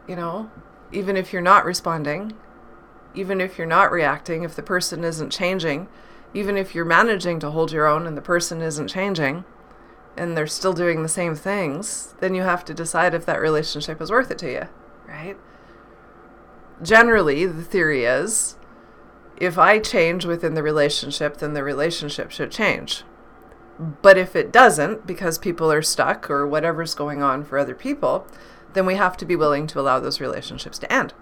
You 0.09 0.17
know, 0.17 0.51
even 0.93 1.17
if 1.17 1.33
you're 1.33 1.43
not 1.43 1.65
responding, 1.65 2.33
even 3.15 3.41
if 3.41 3.59
you're 3.59 3.67
not 3.67 3.93
reacting, 3.93 4.43
if 4.43 4.55
the 4.57 4.63
person 4.63 5.05
isn't 5.05 5.31
changing, 5.31 5.89
even 6.33 6.57
if 6.57 6.75
you're 6.75 6.85
managing 6.85 7.39
to 7.41 7.51
hold 7.51 7.73
your 7.73 7.87
own 7.87 8.07
and 8.07 8.17
the 8.17 8.23
person 8.23 8.61
isn't 8.61 8.89
changing 8.89 9.45
and 10.17 10.37
they're 10.37 10.47
still 10.47 10.73
doing 10.73 11.03
the 11.03 11.09
same 11.09 11.35
things, 11.35 12.15
then 12.21 12.35
you 12.35 12.43
have 12.43 12.65
to 12.65 12.75
decide 12.75 13.15
if 13.15 13.27
that 13.27 13.41
relationship 13.41 14.01
is 14.01 14.11
worth 14.11 14.31
it 14.31 14.39
to 14.39 14.51
you, 14.51 14.69
right? 15.09 15.37
Generally, 16.83 17.47
the 17.47 17.63
theory 17.63 18.05
is 18.05 18.57
if 19.37 19.59
I 19.59 19.79
change 19.79 20.25
within 20.25 20.55
the 20.55 20.63
relationship, 20.63 21.39
then 21.39 21.55
the 21.55 21.65
relationship 21.65 22.31
should 22.31 22.51
change. 22.51 23.05
But 23.79 24.17
if 24.17 24.37
it 24.37 24.53
doesn't, 24.53 25.07
because 25.07 25.39
people 25.39 25.71
are 25.73 25.83
stuck 25.83 26.31
or 26.31 26.47
whatever's 26.47 26.95
going 26.95 27.23
on 27.23 27.45
for 27.45 27.59
other 27.59 27.75
people, 27.75 28.27
then 28.75 28.87
we 28.87 28.97
have 28.97 29.17
to 29.17 29.25
be 29.25 29.37
willing 29.37 29.67
to 29.69 29.81
allow 29.81 29.99
those 29.99 30.21
relationships 30.21 30.79
to 30.81 30.93
end. 30.93 31.15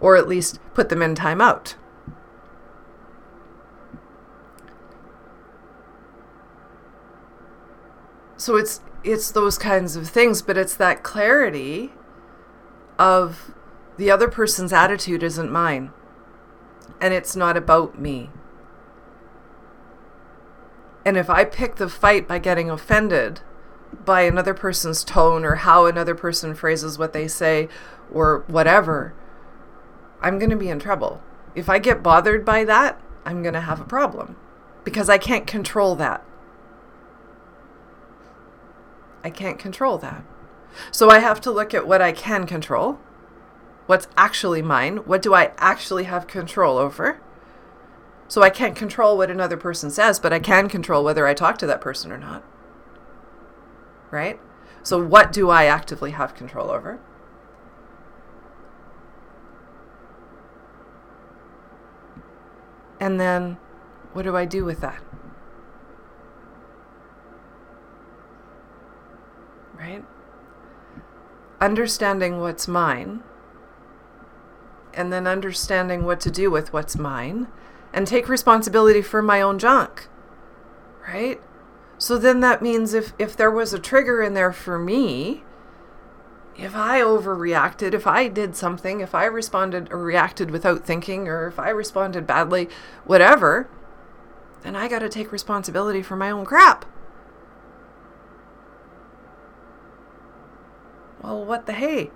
Or 0.00 0.16
at 0.16 0.28
least 0.28 0.60
put 0.74 0.88
them 0.88 1.00
in 1.00 1.14
timeout. 1.14 1.74
So 8.36 8.56
it's 8.56 8.80
it's 9.02 9.30
those 9.30 9.56
kinds 9.56 9.96
of 9.96 10.08
things, 10.08 10.42
but 10.42 10.58
it's 10.58 10.76
that 10.76 11.02
clarity 11.02 11.92
of 12.98 13.54
the 13.96 14.10
other 14.10 14.28
person's 14.28 14.72
attitude 14.72 15.22
isn't 15.22 15.50
mine. 15.50 15.92
And 17.00 17.14
it's 17.14 17.36
not 17.36 17.56
about 17.56 17.98
me. 17.98 18.30
And 21.04 21.16
if 21.16 21.30
I 21.30 21.44
pick 21.44 21.76
the 21.76 21.88
fight 21.88 22.26
by 22.26 22.38
getting 22.38 22.68
offended 22.68 23.40
by 24.04 24.22
another 24.22 24.54
person's 24.54 25.04
tone 25.04 25.44
or 25.44 25.56
how 25.56 25.86
another 25.86 26.14
person 26.14 26.54
phrases 26.54 26.98
what 26.98 27.12
they 27.12 27.26
say 27.28 27.68
or 28.12 28.44
whatever, 28.46 29.14
I'm 30.20 30.38
going 30.38 30.50
to 30.50 30.56
be 30.56 30.68
in 30.68 30.78
trouble. 30.78 31.22
If 31.54 31.68
I 31.68 31.78
get 31.78 32.02
bothered 32.02 32.44
by 32.44 32.64
that, 32.64 33.00
I'm 33.24 33.42
going 33.42 33.54
to 33.54 33.60
have 33.60 33.80
a 33.80 33.84
problem 33.84 34.36
because 34.84 35.08
I 35.08 35.18
can't 35.18 35.46
control 35.46 35.96
that. 35.96 36.24
I 39.24 39.30
can't 39.30 39.58
control 39.58 39.98
that. 39.98 40.24
So 40.92 41.10
I 41.10 41.18
have 41.18 41.40
to 41.40 41.50
look 41.50 41.74
at 41.74 41.88
what 41.88 42.00
I 42.00 42.12
can 42.12 42.46
control, 42.46 43.00
what's 43.86 44.06
actually 44.16 44.62
mine, 44.62 44.98
what 44.98 45.22
do 45.22 45.34
I 45.34 45.52
actually 45.58 46.04
have 46.04 46.26
control 46.26 46.78
over. 46.78 47.20
So 48.28 48.42
I 48.42 48.50
can't 48.50 48.76
control 48.76 49.16
what 49.16 49.30
another 49.30 49.56
person 49.56 49.90
says, 49.90 50.20
but 50.20 50.32
I 50.32 50.38
can 50.38 50.68
control 50.68 51.02
whether 51.02 51.26
I 51.26 51.34
talk 51.34 51.58
to 51.58 51.66
that 51.66 51.80
person 51.80 52.12
or 52.12 52.18
not. 52.18 52.44
Right? 54.10 54.40
So 54.82 55.02
what 55.04 55.32
do 55.32 55.50
I 55.50 55.64
actively 55.64 56.12
have 56.12 56.34
control 56.34 56.70
over? 56.70 57.00
And 63.00 63.20
then 63.20 63.58
what 64.12 64.22
do 64.22 64.36
I 64.36 64.44
do 64.44 64.64
with 64.64 64.80
that? 64.80 65.02
Right? 69.76 70.04
Understanding 71.60 72.40
what's 72.40 72.66
mine, 72.66 73.22
and 74.94 75.12
then 75.12 75.26
understanding 75.26 76.04
what 76.04 76.20
to 76.20 76.30
do 76.30 76.50
with 76.50 76.72
what's 76.72 76.96
mine, 76.96 77.48
and 77.92 78.06
take 78.06 78.28
responsibility 78.28 79.02
for 79.02 79.20
my 79.20 79.42
own 79.42 79.58
junk. 79.58 80.08
Right? 81.06 81.40
So 81.98 82.18
then 82.18 82.40
that 82.40 82.62
means 82.62 82.94
if, 82.94 83.12
if 83.18 83.36
there 83.36 83.50
was 83.50 83.72
a 83.72 83.78
trigger 83.78 84.22
in 84.22 84.34
there 84.34 84.52
for 84.52 84.78
me, 84.78 85.42
if 86.58 86.74
I 86.74 87.00
overreacted, 87.00 87.92
if 87.92 88.06
I 88.06 88.28
did 88.28 88.56
something, 88.56 89.00
if 89.00 89.14
I 89.14 89.26
responded 89.26 89.92
or 89.92 89.98
reacted 89.98 90.50
without 90.50 90.86
thinking, 90.86 91.28
or 91.28 91.46
if 91.46 91.58
I 91.58 91.70
responded 91.70 92.26
badly, 92.26 92.68
whatever, 93.04 93.68
then 94.62 94.74
I 94.74 94.88
got 94.88 95.00
to 95.00 95.08
take 95.08 95.32
responsibility 95.32 96.02
for 96.02 96.16
my 96.16 96.30
own 96.30 96.44
crap. 96.44 96.86
Well, 101.22 101.44
what 101.44 101.66
the 101.66 101.74
hey? 101.74 102.10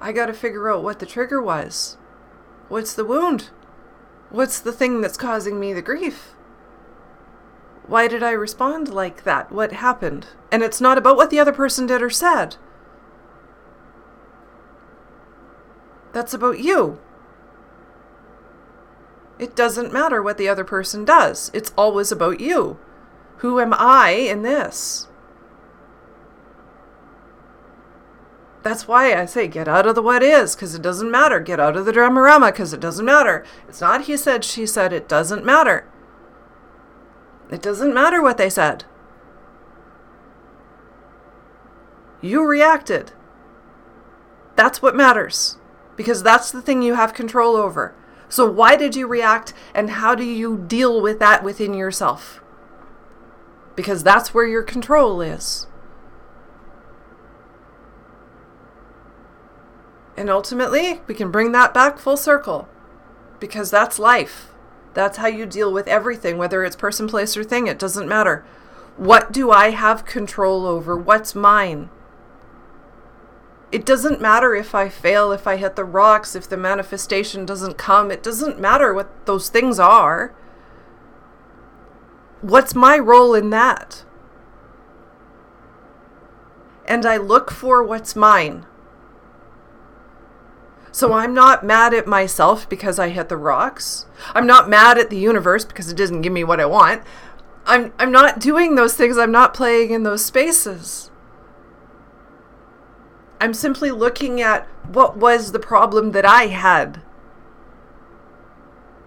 I 0.00 0.12
got 0.12 0.26
to 0.26 0.34
figure 0.34 0.70
out 0.70 0.84
what 0.84 0.98
the 0.98 1.06
trigger 1.06 1.40
was. 1.40 1.96
What's 2.68 2.94
the 2.94 3.04
wound? 3.04 3.50
What's 4.30 4.60
the 4.60 4.72
thing 4.72 5.00
that's 5.00 5.16
causing 5.16 5.58
me 5.58 5.72
the 5.72 5.82
grief? 5.82 6.35
Why 7.86 8.08
did 8.08 8.22
I 8.22 8.32
respond 8.32 8.88
like 8.88 9.22
that? 9.24 9.52
What 9.52 9.72
happened? 9.72 10.26
And 10.50 10.62
it's 10.62 10.80
not 10.80 10.98
about 10.98 11.16
what 11.16 11.30
the 11.30 11.38
other 11.38 11.52
person 11.52 11.86
did 11.86 12.02
or 12.02 12.10
said. 12.10 12.56
That's 16.12 16.34
about 16.34 16.58
you. 16.58 16.98
It 19.38 19.54
doesn't 19.54 19.92
matter 19.92 20.22
what 20.22 20.38
the 20.38 20.48
other 20.48 20.64
person 20.64 21.04
does, 21.04 21.50
it's 21.52 21.72
always 21.76 22.10
about 22.10 22.40
you. 22.40 22.78
Who 23.38 23.60
am 23.60 23.74
I 23.74 24.10
in 24.10 24.42
this? 24.42 25.08
That's 28.62 28.88
why 28.88 29.14
I 29.14 29.26
say 29.26 29.46
get 29.46 29.68
out 29.68 29.86
of 29.86 29.94
the 29.94 30.02
what 30.02 30.22
is, 30.22 30.56
because 30.56 30.74
it 30.74 30.82
doesn't 30.82 31.10
matter. 31.10 31.38
Get 31.38 31.60
out 31.60 31.76
of 31.76 31.84
the 31.84 31.92
dramarama, 31.92 32.50
because 32.50 32.72
it 32.72 32.80
doesn't 32.80 33.04
matter. 33.04 33.44
It's 33.68 33.80
not 33.80 34.06
he 34.06 34.16
said, 34.16 34.42
she 34.42 34.66
said, 34.66 34.92
it 34.92 35.08
doesn't 35.08 35.44
matter. 35.44 35.86
It 37.50 37.62
doesn't 37.62 37.94
matter 37.94 38.22
what 38.22 38.38
they 38.38 38.50
said. 38.50 38.84
You 42.20 42.44
reacted. 42.44 43.12
That's 44.56 44.82
what 44.82 44.96
matters 44.96 45.58
because 45.96 46.22
that's 46.22 46.50
the 46.50 46.62
thing 46.62 46.82
you 46.82 46.94
have 46.94 47.14
control 47.14 47.56
over. 47.56 47.94
So, 48.28 48.50
why 48.50 48.76
did 48.76 48.96
you 48.96 49.06
react 49.06 49.54
and 49.74 49.90
how 49.90 50.14
do 50.14 50.24
you 50.24 50.58
deal 50.58 51.00
with 51.00 51.18
that 51.20 51.44
within 51.44 51.74
yourself? 51.74 52.42
Because 53.76 54.02
that's 54.02 54.34
where 54.34 54.46
your 54.46 54.62
control 54.62 55.20
is. 55.20 55.66
And 60.16 60.30
ultimately, 60.30 61.02
we 61.06 61.14
can 61.14 61.30
bring 61.30 61.52
that 61.52 61.74
back 61.74 61.98
full 61.98 62.16
circle 62.16 62.68
because 63.38 63.70
that's 63.70 63.98
life. 63.98 64.48
That's 64.96 65.18
how 65.18 65.26
you 65.26 65.44
deal 65.44 65.70
with 65.70 65.88
everything, 65.88 66.38
whether 66.38 66.64
it's 66.64 66.74
person, 66.74 67.06
place, 67.06 67.36
or 67.36 67.44
thing, 67.44 67.66
it 67.66 67.78
doesn't 67.78 68.08
matter. 68.08 68.46
What 68.96 69.30
do 69.30 69.50
I 69.50 69.68
have 69.68 70.06
control 70.06 70.64
over? 70.64 70.96
What's 70.96 71.34
mine? 71.34 71.90
It 73.70 73.84
doesn't 73.84 74.22
matter 74.22 74.54
if 74.54 74.74
I 74.74 74.88
fail, 74.88 75.32
if 75.32 75.46
I 75.46 75.58
hit 75.58 75.76
the 75.76 75.84
rocks, 75.84 76.34
if 76.34 76.48
the 76.48 76.56
manifestation 76.56 77.44
doesn't 77.44 77.76
come. 77.76 78.10
It 78.10 78.22
doesn't 78.22 78.58
matter 78.58 78.94
what 78.94 79.26
those 79.26 79.50
things 79.50 79.78
are. 79.78 80.34
What's 82.40 82.74
my 82.74 82.98
role 82.98 83.34
in 83.34 83.50
that? 83.50 84.02
And 86.86 87.04
I 87.04 87.18
look 87.18 87.50
for 87.50 87.82
what's 87.82 88.16
mine. 88.16 88.64
So 90.96 91.12
I'm 91.12 91.34
not 91.34 91.62
mad 91.62 91.92
at 91.92 92.06
myself 92.06 92.66
because 92.70 92.98
I 92.98 93.10
hit 93.10 93.28
the 93.28 93.36
rocks. 93.36 94.06
I'm 94.32 94.46
not 94.46 94.66
mad 94.66 94.96
at 94.96 95.10
the 95.10 95.18
universe 95.18 95.62
because 95.62 95.90
it 95.90 95.96
doesn't 95.98 96.22
give 96.22 96.32
me 96.32 96.42
what 96.42 96.58
I 96.58 96.64
want. 96.64 97.02
I'm 97.66 97.92
I'm 97.98 98.10
not 98.10 98.40
doing 98.40 98.76
those 98.76 98.94
things. 98.94 99.18
I'm 99.18 99.30
not 99.30 99.52
playing 99.52 99.90
in 99.90 100.04
those 100.04 100.24
spaces. 100.24 101.10
I'm 103.42 103.52
simply 103.52 103.90
looking 103.90 104.40
at 104.40 104.66
what 104.90 105.18
was 105.18 105.52
the 105.52 105.58
problem 105.58 106.12
that 106.12 106.24
I 106.24 106.46
had 106.46 107.02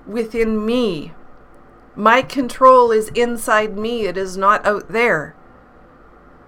within 0.06 0.63
me. 0.63 1.13
My 1.95 2.21
control 2.21 2.91
is 2.91 3.10
inside 3.15 3.80
me, 3.80 4.06
it 4.06 4.15
is 4.15 4.38
not 4.38 4.63
out 4.63 4.89
there. 4.89 5.36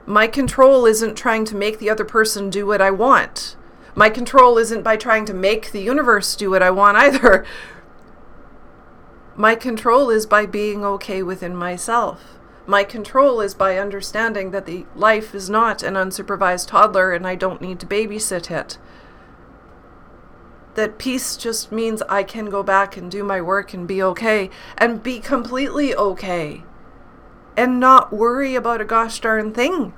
My 0.06 0.28
control 0.28 0.86
isn't 0.86 1.16
trying 1.16 1.46
to 1.46 1.56
make 1.56 1.80
the 1.80 1.90
other 1.90 2.06
person 2.06 2.52
do 2.52 2.68
what 2.68 2.80
I 2.80 2.92
want. 2.92 3.56
My 3.94 4.10
control 4.10 4.58
isn't 4.58 4.84
by 4.84 4.98
trying 4.98 5.26
to 5.26 5.34
make 5.34 5.72
the 5.72 5.82
universe 5.82 6.36
do 6.36 6.50
what 6.50 6.64
I 6.64 6.72
want 6.72 6.98
either. 6.98 7.46
My 9.36 9.56
control 9.56 10.10
is 10.10 10.26
by 10.26 10.46
being 10.46 10.86
okay 10.86 11.24
within 11.24 11.56
myself. 11.56 12.38
My 12.68 12.84
control 12.84 13.42
is 13.42 13.54
by 13.54 13.78
understanding 13.78 14.52
that 14.52 14.66
the 14.66 14.86
life 14.96 15.34
is 15.34 15.50
not 15.50 15.84
an 15.84 15.96
unsupervised 15.96 16.68
toddler 16.68 17.12
and 17.12 17.26
I 17.26 17.36
don't 17.36 17.62
need 17.62 17.80
to 17.80 17.86
babysit 17.86 18.52
it. 18.52 18.78
That 20.76 20.98
peace 20.98 21.36
just 21.36 21.72
means 21.72 22.02
I 22.04 22.24
can 22.24 22.50
go 22.50 22.64
back 22.64 22.96
and 22.96 23.12
do 23.12 23.24
my 23.24 23.42
work 23.42 23.74
and 23.74 23.88
be 23.88 24.02
okay 24.04 24.50
and 24.78 25.04
be 25.04 25.20
completely 25.20 25.94
okay 25.96 26.64
and 27.58 27.80
not 27.80 28.14
worry 28.14 28.56
about 28.56 28.80
a 28.80 28.86
gosh 28.86 29.20
darn 29.20 29.52
thing 29.54 29.94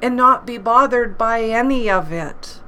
and 0.00 0.16
not 0.16 0.46
be 0.46 0.58
bothered 0.58 1.18
by 1.18 1.42
any 1.42 1.90
of 1.90 2.12
it. 2.12 2.60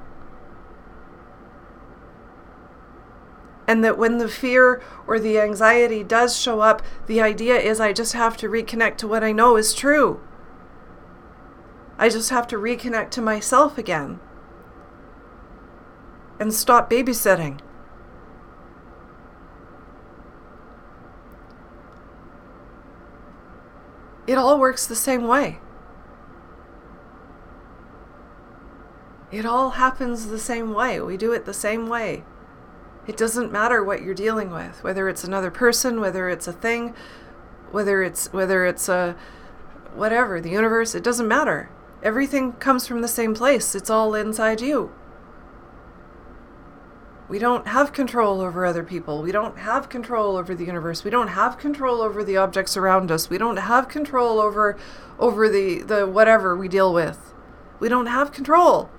and 3.71 3.85
that 3.85 3.97
when 3.97 4.19
the 4.19 4.29
fear 4.29 4.83
or 5.07 5.21
the 5.21 5.39
anxiety 5.39 6.03
does 6.03 6.37
show 6.37 6.59
up, 6.59 6.83
the 7.07 7.21
idea 7.21 7.55
is 7.55 7.79
I 7.79 7.93
just 7.93 8.15
have 8.15 8.37
to 8.39 8.49
reconnect 8.49 8.97
to 8.97 9.07
what 9.07 9.23
I 9.23 9.31
know 9.31 9.57
is 9.57 9.73
true. 9.73 10.21
I 11.97 12.09
just 12.09 12.31
have 12.31 12.49
to 12.49 12.57
reconnect 12.57 13.11
to 13.11 13.23
myself 13.23 13.79
again 13.79 14.19
and 16.41 16.53
stop 16.53 16.91
babysitting. 16.91 17.61
It 24.27 24.35
all 24.35 24.59
works 24.59 24.85
the 24.85 24.97
same 24.97 25.29
way. 25.29 25.61
It 29.31 29.47
all 29.47 29.71
happens 29.71 30.27
the 30.27 30.39
same 30.39 30.75
way. 30.75 31.01
We 31.01 31.17
do 31.17 31.33
it 31.33 31.45
the 31.45 31.55
same 31.55 31.89
way. 31.89 32.25
It 33.07 33.17
doesn't 33.17 33.53
matter 33.53 33.83
what 33.83 34.03
you're 34.03 34.15
dealing 34.15 34.51
with, 34.51 34.83
whether 34.83 35.09
it's 35.09 35.25
another 35.25 35.51
person, 35.51 36.01
whether 36.01 36.29
it's 36.29 36.49
a 36.49 36.53
thing, 36.53 36.95
whether 37.71 38.03
it's 38.03 38.33
whether 38.33 38.67
it's 38.67 38.89
a 38.89 39.17
whatever, 39.95 40.41
the 40.41 40.51
universe, 40.51 40.95
it 40.95 41.05
doesn't 41.05 41.29
matter. 41.29 41.71
Everything 42.03 42.53
comes 42.55 42.87
from 42.87 43.03
the 43.03 43.09
same 43.09 43.35
place. 43.35 43.75
It's 43.75 43.91
all 43.91 44.15
inside 44.15 44.61
you. 44.61 44.93
We 47.29 47.39
don't 47.39 47.69
have 47.69 47.93
control 47.93 48.41
over 48.41 48.67
other 48.67 48.83
people. 48.83 49.23
We 49.23 49.31
don't 49.31 49.59
have 49.59 49.89
control 49.89 50.37
over 50.37 50.53
the 50.55 50.65
universe. 50.65 51.05
We 51.05 51.11
don't 51.11 51.29
have 51.29 51.59
control 51.59 52.01
over 52.01 52.25
the 52.25 52.37
objects 52.37 52.77
around 52.77 53.13
us. 53.13 53.31
We 53.31 53.39
don't 53.39 53.59
have 53.59 53.89
control 53.89 54.41
over 54.41 54.77
over 55.19 55.49
the 55.49 55.83
the 55.83 56.07
whatever 56.09 56.57
we 56.57 56.67
deal 56.67 56.93
with. 56.93 57.33
We 57.79 57.89
don't 57.89 58.07
have 58.07 58.33
control. 58.33 58.91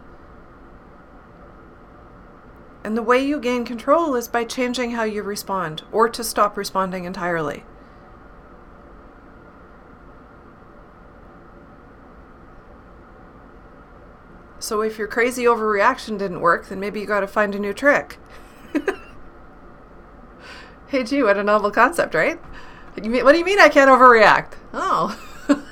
And 2.83 2.97
the 2.97 3.03
way 3.03 3.23
you 3.23 3.39
gain 3.39 3.63
control 3.63 4.15
is 4.15 4.27
by 4.27 4.43
changing 4.43 4.91
how 4.91 5.03
you 5.03 5.21
respond 5.21 5.83
or 5.91 6.09
to 6.09 6.23
stop 6.23 6.57
responding 6.57 7.05
entirely. 7.05 7.63
So 14.57 14.81
if 14.81 14.97
your 14.97 15.07
crazy 15.07 15.43
overreaction 15.43 16.17
didn't 16.17 16.41
work, 16.41 16.69
then 16.69 16.79
maybe 16.79 16.99
you 16.99 17.05
got 17.05 17.21
to 17.21 17.27
find 17.27 17.55
a 17.55 17.59
new 17.59 17.73
trick. 17.73 18.19
hey, 20.87 21.03
gee, 21.03 21.23
what 21.23 21.37
a 21.37 21.43
novel 21.43 21.71
concept, 21.71 22.13
right? 22.13 22.39
What 22.93 23.03
do 23.31 23.37
you 23.39 23.45
mean 23.45 23.59
I 23.59 23.69
can't 23.69 23.89
overreact? 23.89 24.53
Oh. 24.73 25.19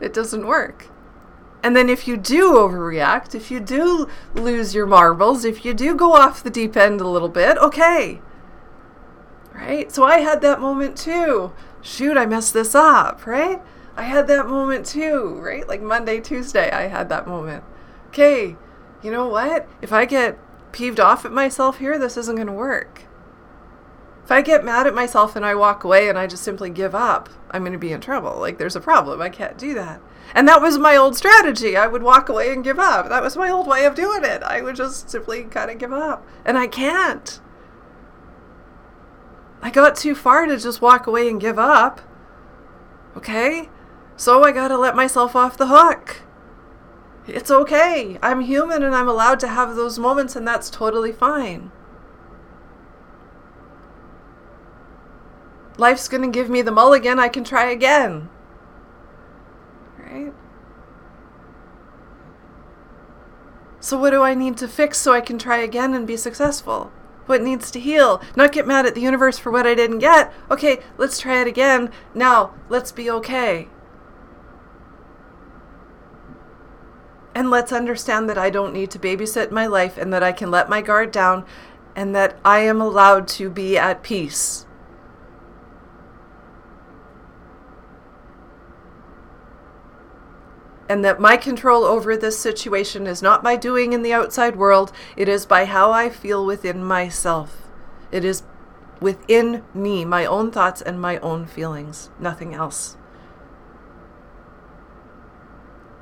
it 0.00 0.14
doesn't 0.14 0.46
work. 0.46 0.88
And 1.62 1.76
then 1.76 1.88
if 1.88 2.08
you 2.08 2.16
do 2.16 2.52
overreact, 2.52 3.34
if 3.34 3.50
you 3.50 3.60
do 3.60 4.08
lose 4.34 4.74
your 4.74 4.86
marbles, 4.86 5.44
if 5.44 5.64
you 5.64 5.74
do 5.74 5.94
go 5.94 6.14
off 6.14 6.42
the 6.42 6.50
deep 6.50 6.76
end 6.76 7.00
a 7.00 7.08
little 7.08 7.28
bit, 7.28 7.58
okay. 7.58 8.20
Right? 9.54 9.92
So 9.92 10.04
I 10.04 10.20
had 10.20 10.40
that 10.40 10.60
moment 10.60 10.96
too. 10.96 11.52
Shoot, 11.82 12.16
I 12.16 12.26
messed 12.26 12.54
this 12.54 12.74
up, 12.74 13.26
right? 13.26 13.60
I 13.96 14.04
had 14.04 14.26
that 14.28 14.46
moment 14.46 14.86
too, 14.86 15.38
right? 15.40 15.68
Like 15.68 15.82
Monday, 15.82 16.20
Tuesday, 16.20 16.70
I 16.70 16.88
had 16.88 17.08
that 17.10 17.26
moment. 17.26 17.64
Okay, 18.08 18.56
you 19.02 19.10
know 19.10 19.28
what? 19.28 19.68
If 19.82 19.92
I 19.92 20.04
get 20.06 20.38
peeved 20.72 20.98
off 20.98 21.24
at 21.24 21.32
myself 21.32 21.78
here, 21.78 21.98
this 21.98 22.16
isn't 22.16 22.36
going 22.36 22.46
to 22.46 22.52
work. 22.52 23.02
If 24.24 24.30
I 24.30 24.42
get 24.42 24.64
mad 24.64 24.86
at 24.86 24.94
myself 24.94 25.34
and 25.34 25.44
I 25.44 25.54
walk 25.54 25.82
away 25.82 26.08
and 26.08 26.18
I 26.18 26.26
just 26.26 26.42
simply 26.42 26.70
give 26.70 26.94
up, 26.94 27.28
I'm 27.50 27.62
going 27.62 27.72
to 27.72 27.78
be 27.78 27.92
in 27.92 28.00
trouble. 28.00 28.38
Like 28.38 28.58
there's 28.58 28.76
a 28.76 28.80
problem. 28.80 29.20
I 29.20 29.28
can't 29.28 29.58
do 29.58 29.74
that. 29.74 30.00
And 30.34 30.46
that 30.46 30.62
was 30.62 30.78
my 30.78 30.96
old 30.96 31.16
strategy. 31.16 31.76
I 31.76 31.88
would 31.88 32.02
walk 32.02 32.28
away 32.28 32.52
and 32.52 32.62
give 32.62 32.78
up. 32.78 33.08
That 33.08 33.22
was 33.22 33.36
my 33.36 33.50
old 33.50 33.66
way 33.66 33.84
of 33.84 33.96
doing 33.96 34.24
it. 34.24 34.42
I 34.42 34.62
would 34.62 34.76
just 34.76 35.10
simply 35.10 35.44
kind 35.44 35.70
of 35.70 35.78
give 35.78 35.92
up. 35.92 36.24
And 36.44 36.56
I 36.56 36.68
can't. 36.68 37.40
I 39.62 39.70
got 39.70 39.96
too 39.96 40.14
far 40.14 40.46
to 40.46 40.56
just 40.56 40.80
walk 40.80 41.06
away 41.06 41.28
and 41.28 41.40
give 41.40 41.58
up. 41.58 42.00
Okay? 43.16 43.68
So 44.16 44.44
I 44.44 44.52
gotta 44.52 44.78
let 44.78 44.94
myself 44.94 45.34
off 45.34 45.56
the 45.56 45.66
hook. 45.66 46.22
It's 47.26 47.50
okay. 47.50 48.18
I'm 48.22 48.40
human 48.40 48.82
and 48.82 48.94
I'm 48.94 49.08
allowed 49.08 49.40
to 49.40 49.48
have 49.48 49.76
those 49.76 49.98
moments, 49.98 50.36
and 50.36 50.46
that's 50.46 50.70
totally 50.70 51.12
fine. 51.12 51.70
Life's 55.80 56.08
gonna 56.08 56.28
give 56.28 56.48
me 56.48 56.62
the 56.62 56.70
mulligan. 56.70 57.18
I 57.18 57.28
can 57.28 57.42
try 57.42 57.70
again 57.70 58.28
right? 60.10 60.32
So, 63.80 63.98
what 63.98 64.10
do 64.10 64.22
I 64.22 64.34
need 64.34 64.56
to 64.58 64.68
fix 64.68 64.98
so 64.98 65.12
I 65.12 65.20
can 65.20 65.38
try 65.38 65.58
again 65.58 65.94
and 65.94 66.06
be 66.06 66.16
successful? 66.16 66.92
What 67.26 67.42
needs 67.42 67.70
to 67.70 67.80
heal? 67.80 68.20
Not 68.36 68.52
get 68.52 68.66
mad 68.66 68.86
at 68.86 68.94
the 68.94 69.00
universe 69.00 69.38
for 69.38 69.50
what 69.50 69.66
I 69.66 69.74
didn't 69.74 70.00
get. 70.00 70.32
Okay, 70.50 70.80
let's 70.98 71.18
try 71.18 71.40
it 71.40 71.46
again. 71.46 71.90
Now, 72.14 72.54
let's 72.68 72.92
be 72.92 73.10
okay. 73.10 73.68
And 77.34 77.50
let's 77.50 77.72
understand 77.72 78.28
that 78.28 78.36
I 78.36 78.50
don't 78.50 78.74
need 78.74 78.90
to 78.90 78.98
babysit 78.98 79.52
my 79.52 79.66
life 79.66 79.96
and 79.96 80.12
that 80.12 80.22
I 80.22 80.32
can 80.32 80.50
let 80.50 80.68
my 80.68 80.82
guard 80.82 81.12
down 81.12 81.46
and 81.94 82.14
that 82.14 82.36
I 82.44 82.60
am 82.60 82.80
allowed 82.80 83.28
to 83.28 83.48
be 83.48 83.78
at 83.78 84.02
peace. 84.02 84.66
And 90.90 91.04
that 91.04 91.20
my 91.20 91.36
control 91.36 91.84
over 91.84 92.16
this 92.16 92.36
situation 92.36 93.06
is 93.06 93.22
not 93.22 93.44
by 93.44 93.54
doing 93.54 93.92
in 93.92 94.02
the 94.02 94.12
outside 94.12 94.56
world, 94.56 94.90
it 95.16 95.28
is 95.28 95.46
by 95.46 95.64
how 95.64 95.92
I 95.92 96.10
feel 96.10 96.44
within 96.44 96.82
myself. 96.82 97.68
It 98.10 98.24
is 98.24 98.42
within 98.98 99.62
me, 99.72 100.04
my 100.04 100.26
own 100.26 100.50
thoughts 100.50 100.82
and 100.82 101.00
my 101.00 101.18
own 101.18 101.46
feelings, 101.46 102.10
nothing 102.18 102.54
else. 102.54 102.96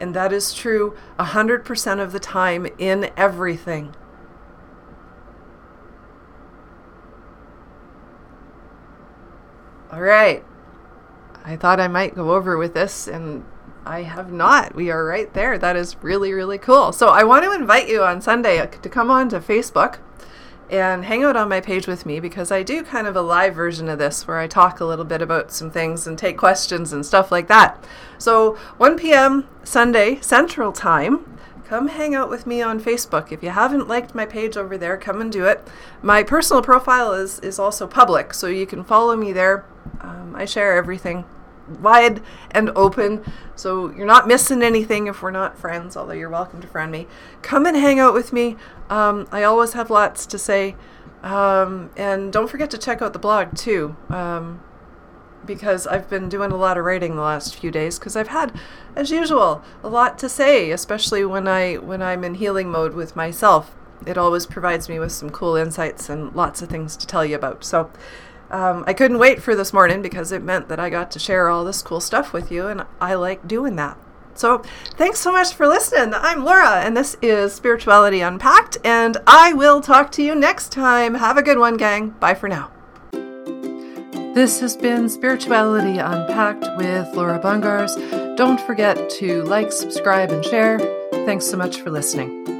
And 0.00 0.14
that 0.14 0.32
is 0.32 0.54
true 0.54 0.96
100% 1.18 2.00
of 2.00 2.12
the 2.12 2.18
time 2.18 2.66
in 2.78 3.10
everything. 3.14 3.94
All 9.92 10.00
right. 10.00 10.42
I 11.44 11.56
thought 11.56 11.78
I 11.78 11.88
might 11.88 12.14
go 12.14 12.30
over 12.30 12.56
with 12.56 12.72
this 12.72 13.06
and 13.06 13.44
I 13.88 14.02
have 14.02 14.30
not. 14.30 14.74
We 14.74 14.90
are 14.90 15.02
right 15.02 15.32
there. 15.32 15.56
That 15.56 15.74
is 15.74 15.96
really, 16.02 16.34
really 16.34 16.58
cool. 16.58 16.92
So 16.92 17.08
I 17.08 17.24
want 17.24 17.44
to 17.44 17.54
invite 17.54 17.88
you 17.88 18.02
on 18.02 18.20
Sunday 18.20 18.64
to 18.66 18.88
come 18.90 19.10
on 19.10 19.30
to 19.30 19.40
Facebook 19.40 19.96
and 20.68 21.06
hang 21.06 21.24
out 21.24 21.36
on 21.36 21.48
my 21.48 21.62
page 21.62 21.86
with 21.86 22.04
me 22.04 22.20
because 22.20 22.52
I 22.52 22.62
do 22.62 22.82
kind 22.82 23.06
of 23.06 23.16
a 23.16 23.22
live 23.22 23.54
version 23.54 23.88
of 23.88 23.98
this 23.98 24.28
where 24.28 24.36
I 24.36 24.46
talk 24.46 24.80
a 24.80 24.84
little 24.84 25.06
bit 25.06 25.22
about 25.22 25.52
some 25.52 25.70
things 25.70 26.06
and 26.06 26.18
take 26.18 26.36
questions 26.36 26.92
and 26.92 27.06
stuff 27.06 27.32
like 27.32 27.48
that. 27.48 27.82
So 28.18 28.56
1 28.76 28.98
p.m. 28.98 29.48
Sunday 29.64 30.20
Central 30.20 30.70
Time. 30.70 31.38
Come 31.64 31.88
hang 31.88 32.14
out 32.14 32.28
with 32.28 32.46
me 32.46 32.60
on 32.60 32.80
Facebook. 32.80 33.32
If 33.32 33.42
you 33.42 33.50
haven't 33.50 33.88
liked 33.88 34.14
my 34.14 34.26
page 34.26 34.58
over 34.58 34.76
there, 34.76 34.98
come 34.98 35.22
and 35.22 35.32
do 35.32 35.46
it. 35.46 35.66
My 36.02 36.22
personal 36.22 36.62
profile 36.62 37.14
is, 37.14 37.38
is 37.40 37.58
also 37.58 37.86
public, 37.86 38.34
so 38.34 38.48
you 38.48 38.66
can 38.66 38.84
follow 38.84 39.16
me 39.16 39.32
there. 39.32 39.64
Um, 40.00 40.34
I 40.36 40.44
share 40.44 40.76
everything 40.76 41.24
wide 41.80 42.22
and 42.50 42.70
open. 42.74 43.24
So 43.56 43.90
you're 43.90 44.06
not 44.06 44.26
missing 44.26 44.62
anything 44.62 45.06
if 45.06 45.22
we're 45.22 45.30
not 45.30 45.58
friends, 45.58 45.96
although 45.96 46.12
you're 46.12 46.30
welcome 46.30 46.60
to 46.60 46.66
friend 46.68 46.92
me. 46.92 47.06
Come 47.42 47.66
and 47.66 47.76
hang 47.76 47.98
out 47.98 48.14
with 48.14 48.32
me. 48.32 48.56
Um, 48.88 49.28
I 49.32 49.42
always 49.42 49.72
have 49.72 49.90
lots 49.90 50.26
to 50.26 50.38
say. 50.38 50.76
Um, 51.22 51.90
and 51.96 52.32
don't 52.32 52.48
forget 52.48 52.70
to 52.70 52.78
check 52.78 53.02
out 53.02 53.12
the 53.12 53.18
blog 53.18 53.56
too. 53.56 53.96
Um, 54.08 54.62
because 55.44 55.86
I've 55.86 56.08
been 56.10 56.28
doing 56.28 56.52
a 56.52 56.56
lot 56.56 56.78
of 56.78 56.84
writing 56.84 57.16
the 57.16 57.22
last 57.22 57.56
few 57.56 57.70
days 57.70 57.98
because 57.98 58.16
I've 58.16 58.28
had, 58.28 58.52
as 58.94 59.10
usual, 59.10 59.64
a 59.82 59.88
lot 59.88 60.18
to 60.18 60.28
say, 60.28 60.70
especially 60.70 61.24
when 61.24 61.48
I 61.48 61.74
when 61.76 62.02
I'm 62.02 62.22
in 62.22 62.34
healing 62.34 62.70
mode 62.70 62.94
with 62.94 63.16
myself. 63.16 63.74
It 64.06 64.16
always 64.16 64.46
provides 64.46 64.88
me 64.88 65.00
with 65.00 65.10
some 65.10 65.30
cool 65.30 65.56
insights 65.56 66.08
and 66.08 66.32
lots 66.34 66.62
of 66.62 66.68
things 66.68 66.96
to 66.98 67.06
tell 67.06 67.24
you 67.24 67.34
about. 67.34 67.64
So 67.64 67.90
um, 68.50 68.84
I 68.86 68.92
couldn't 68.92 69.18
wait 69.18 69.42
for 69.42 69.54
this 69.54 69.72
morning 69.72 70.02
because 70.02 70.32
it 70.32 70.42
meant 70.42 70.68
that 70.68 70.80
I 70.80 70.90
got 70.90 71.10
to 71.12 71.18
share 71.18 71.48
all 71.48 71.64
this 71.64 71.82
cool 71.82 72.00
stuff 72.00 72.32
with 72.32 72.50
you, 72.50 72.66
and 72.66 72.84
I 73.00 73.14
like 73.14 73.46
doing 73.46 73.76
that. 73.76 73.98
So, 74.34 74.62
thanks 74.96 75.18
so 75.18 75.32
much 75.32 75.52
for 75.52 75.66
listening. 75.66 76.14
I'm 76.14 76.44
Laura, 76.44 76.80
and 76.80 76.96
this 76.96 77.16
is 77.20 77.52
Spirituality 77.52 78.20
Unpacked, 78.20 78.78
and 78.84 79.16
I 79.26 79.52
will 79.52 79.80
talk 79.80 80.12
to 80.12 80.22
you 80.22 80.34
next 80.34 80.70
time. 80.70 81.14
Have 81.14 81.36
a 81.36 81.42
good 81.42 81.58
one, 81.58 81.76
gang. 81.76 82.10
Bye 82.10 82.34
for 82.34 82.48
now. 82.48 82.70
This 84.34 84.60
has 84.60 84.76
been 84.76 85.08
Spirituality 85.08 85.98
Unpacked 85.98 86.68
with 86.76 87.12
Laura 87.14 87.40
Bungars. 87.40 87.96
Don't 88.36 88.60
forget 88.60 89.10
to 89.10 89.42
like, 89.44 89.72
subscribe, 89.72 90.30
and 90.30 90.44
share. 90.44 90.78
Thanks 91.10 91.46
so 91.46 91.56
much 91.56 91.80
for 91.80 91.90
listening. 91.90 92.57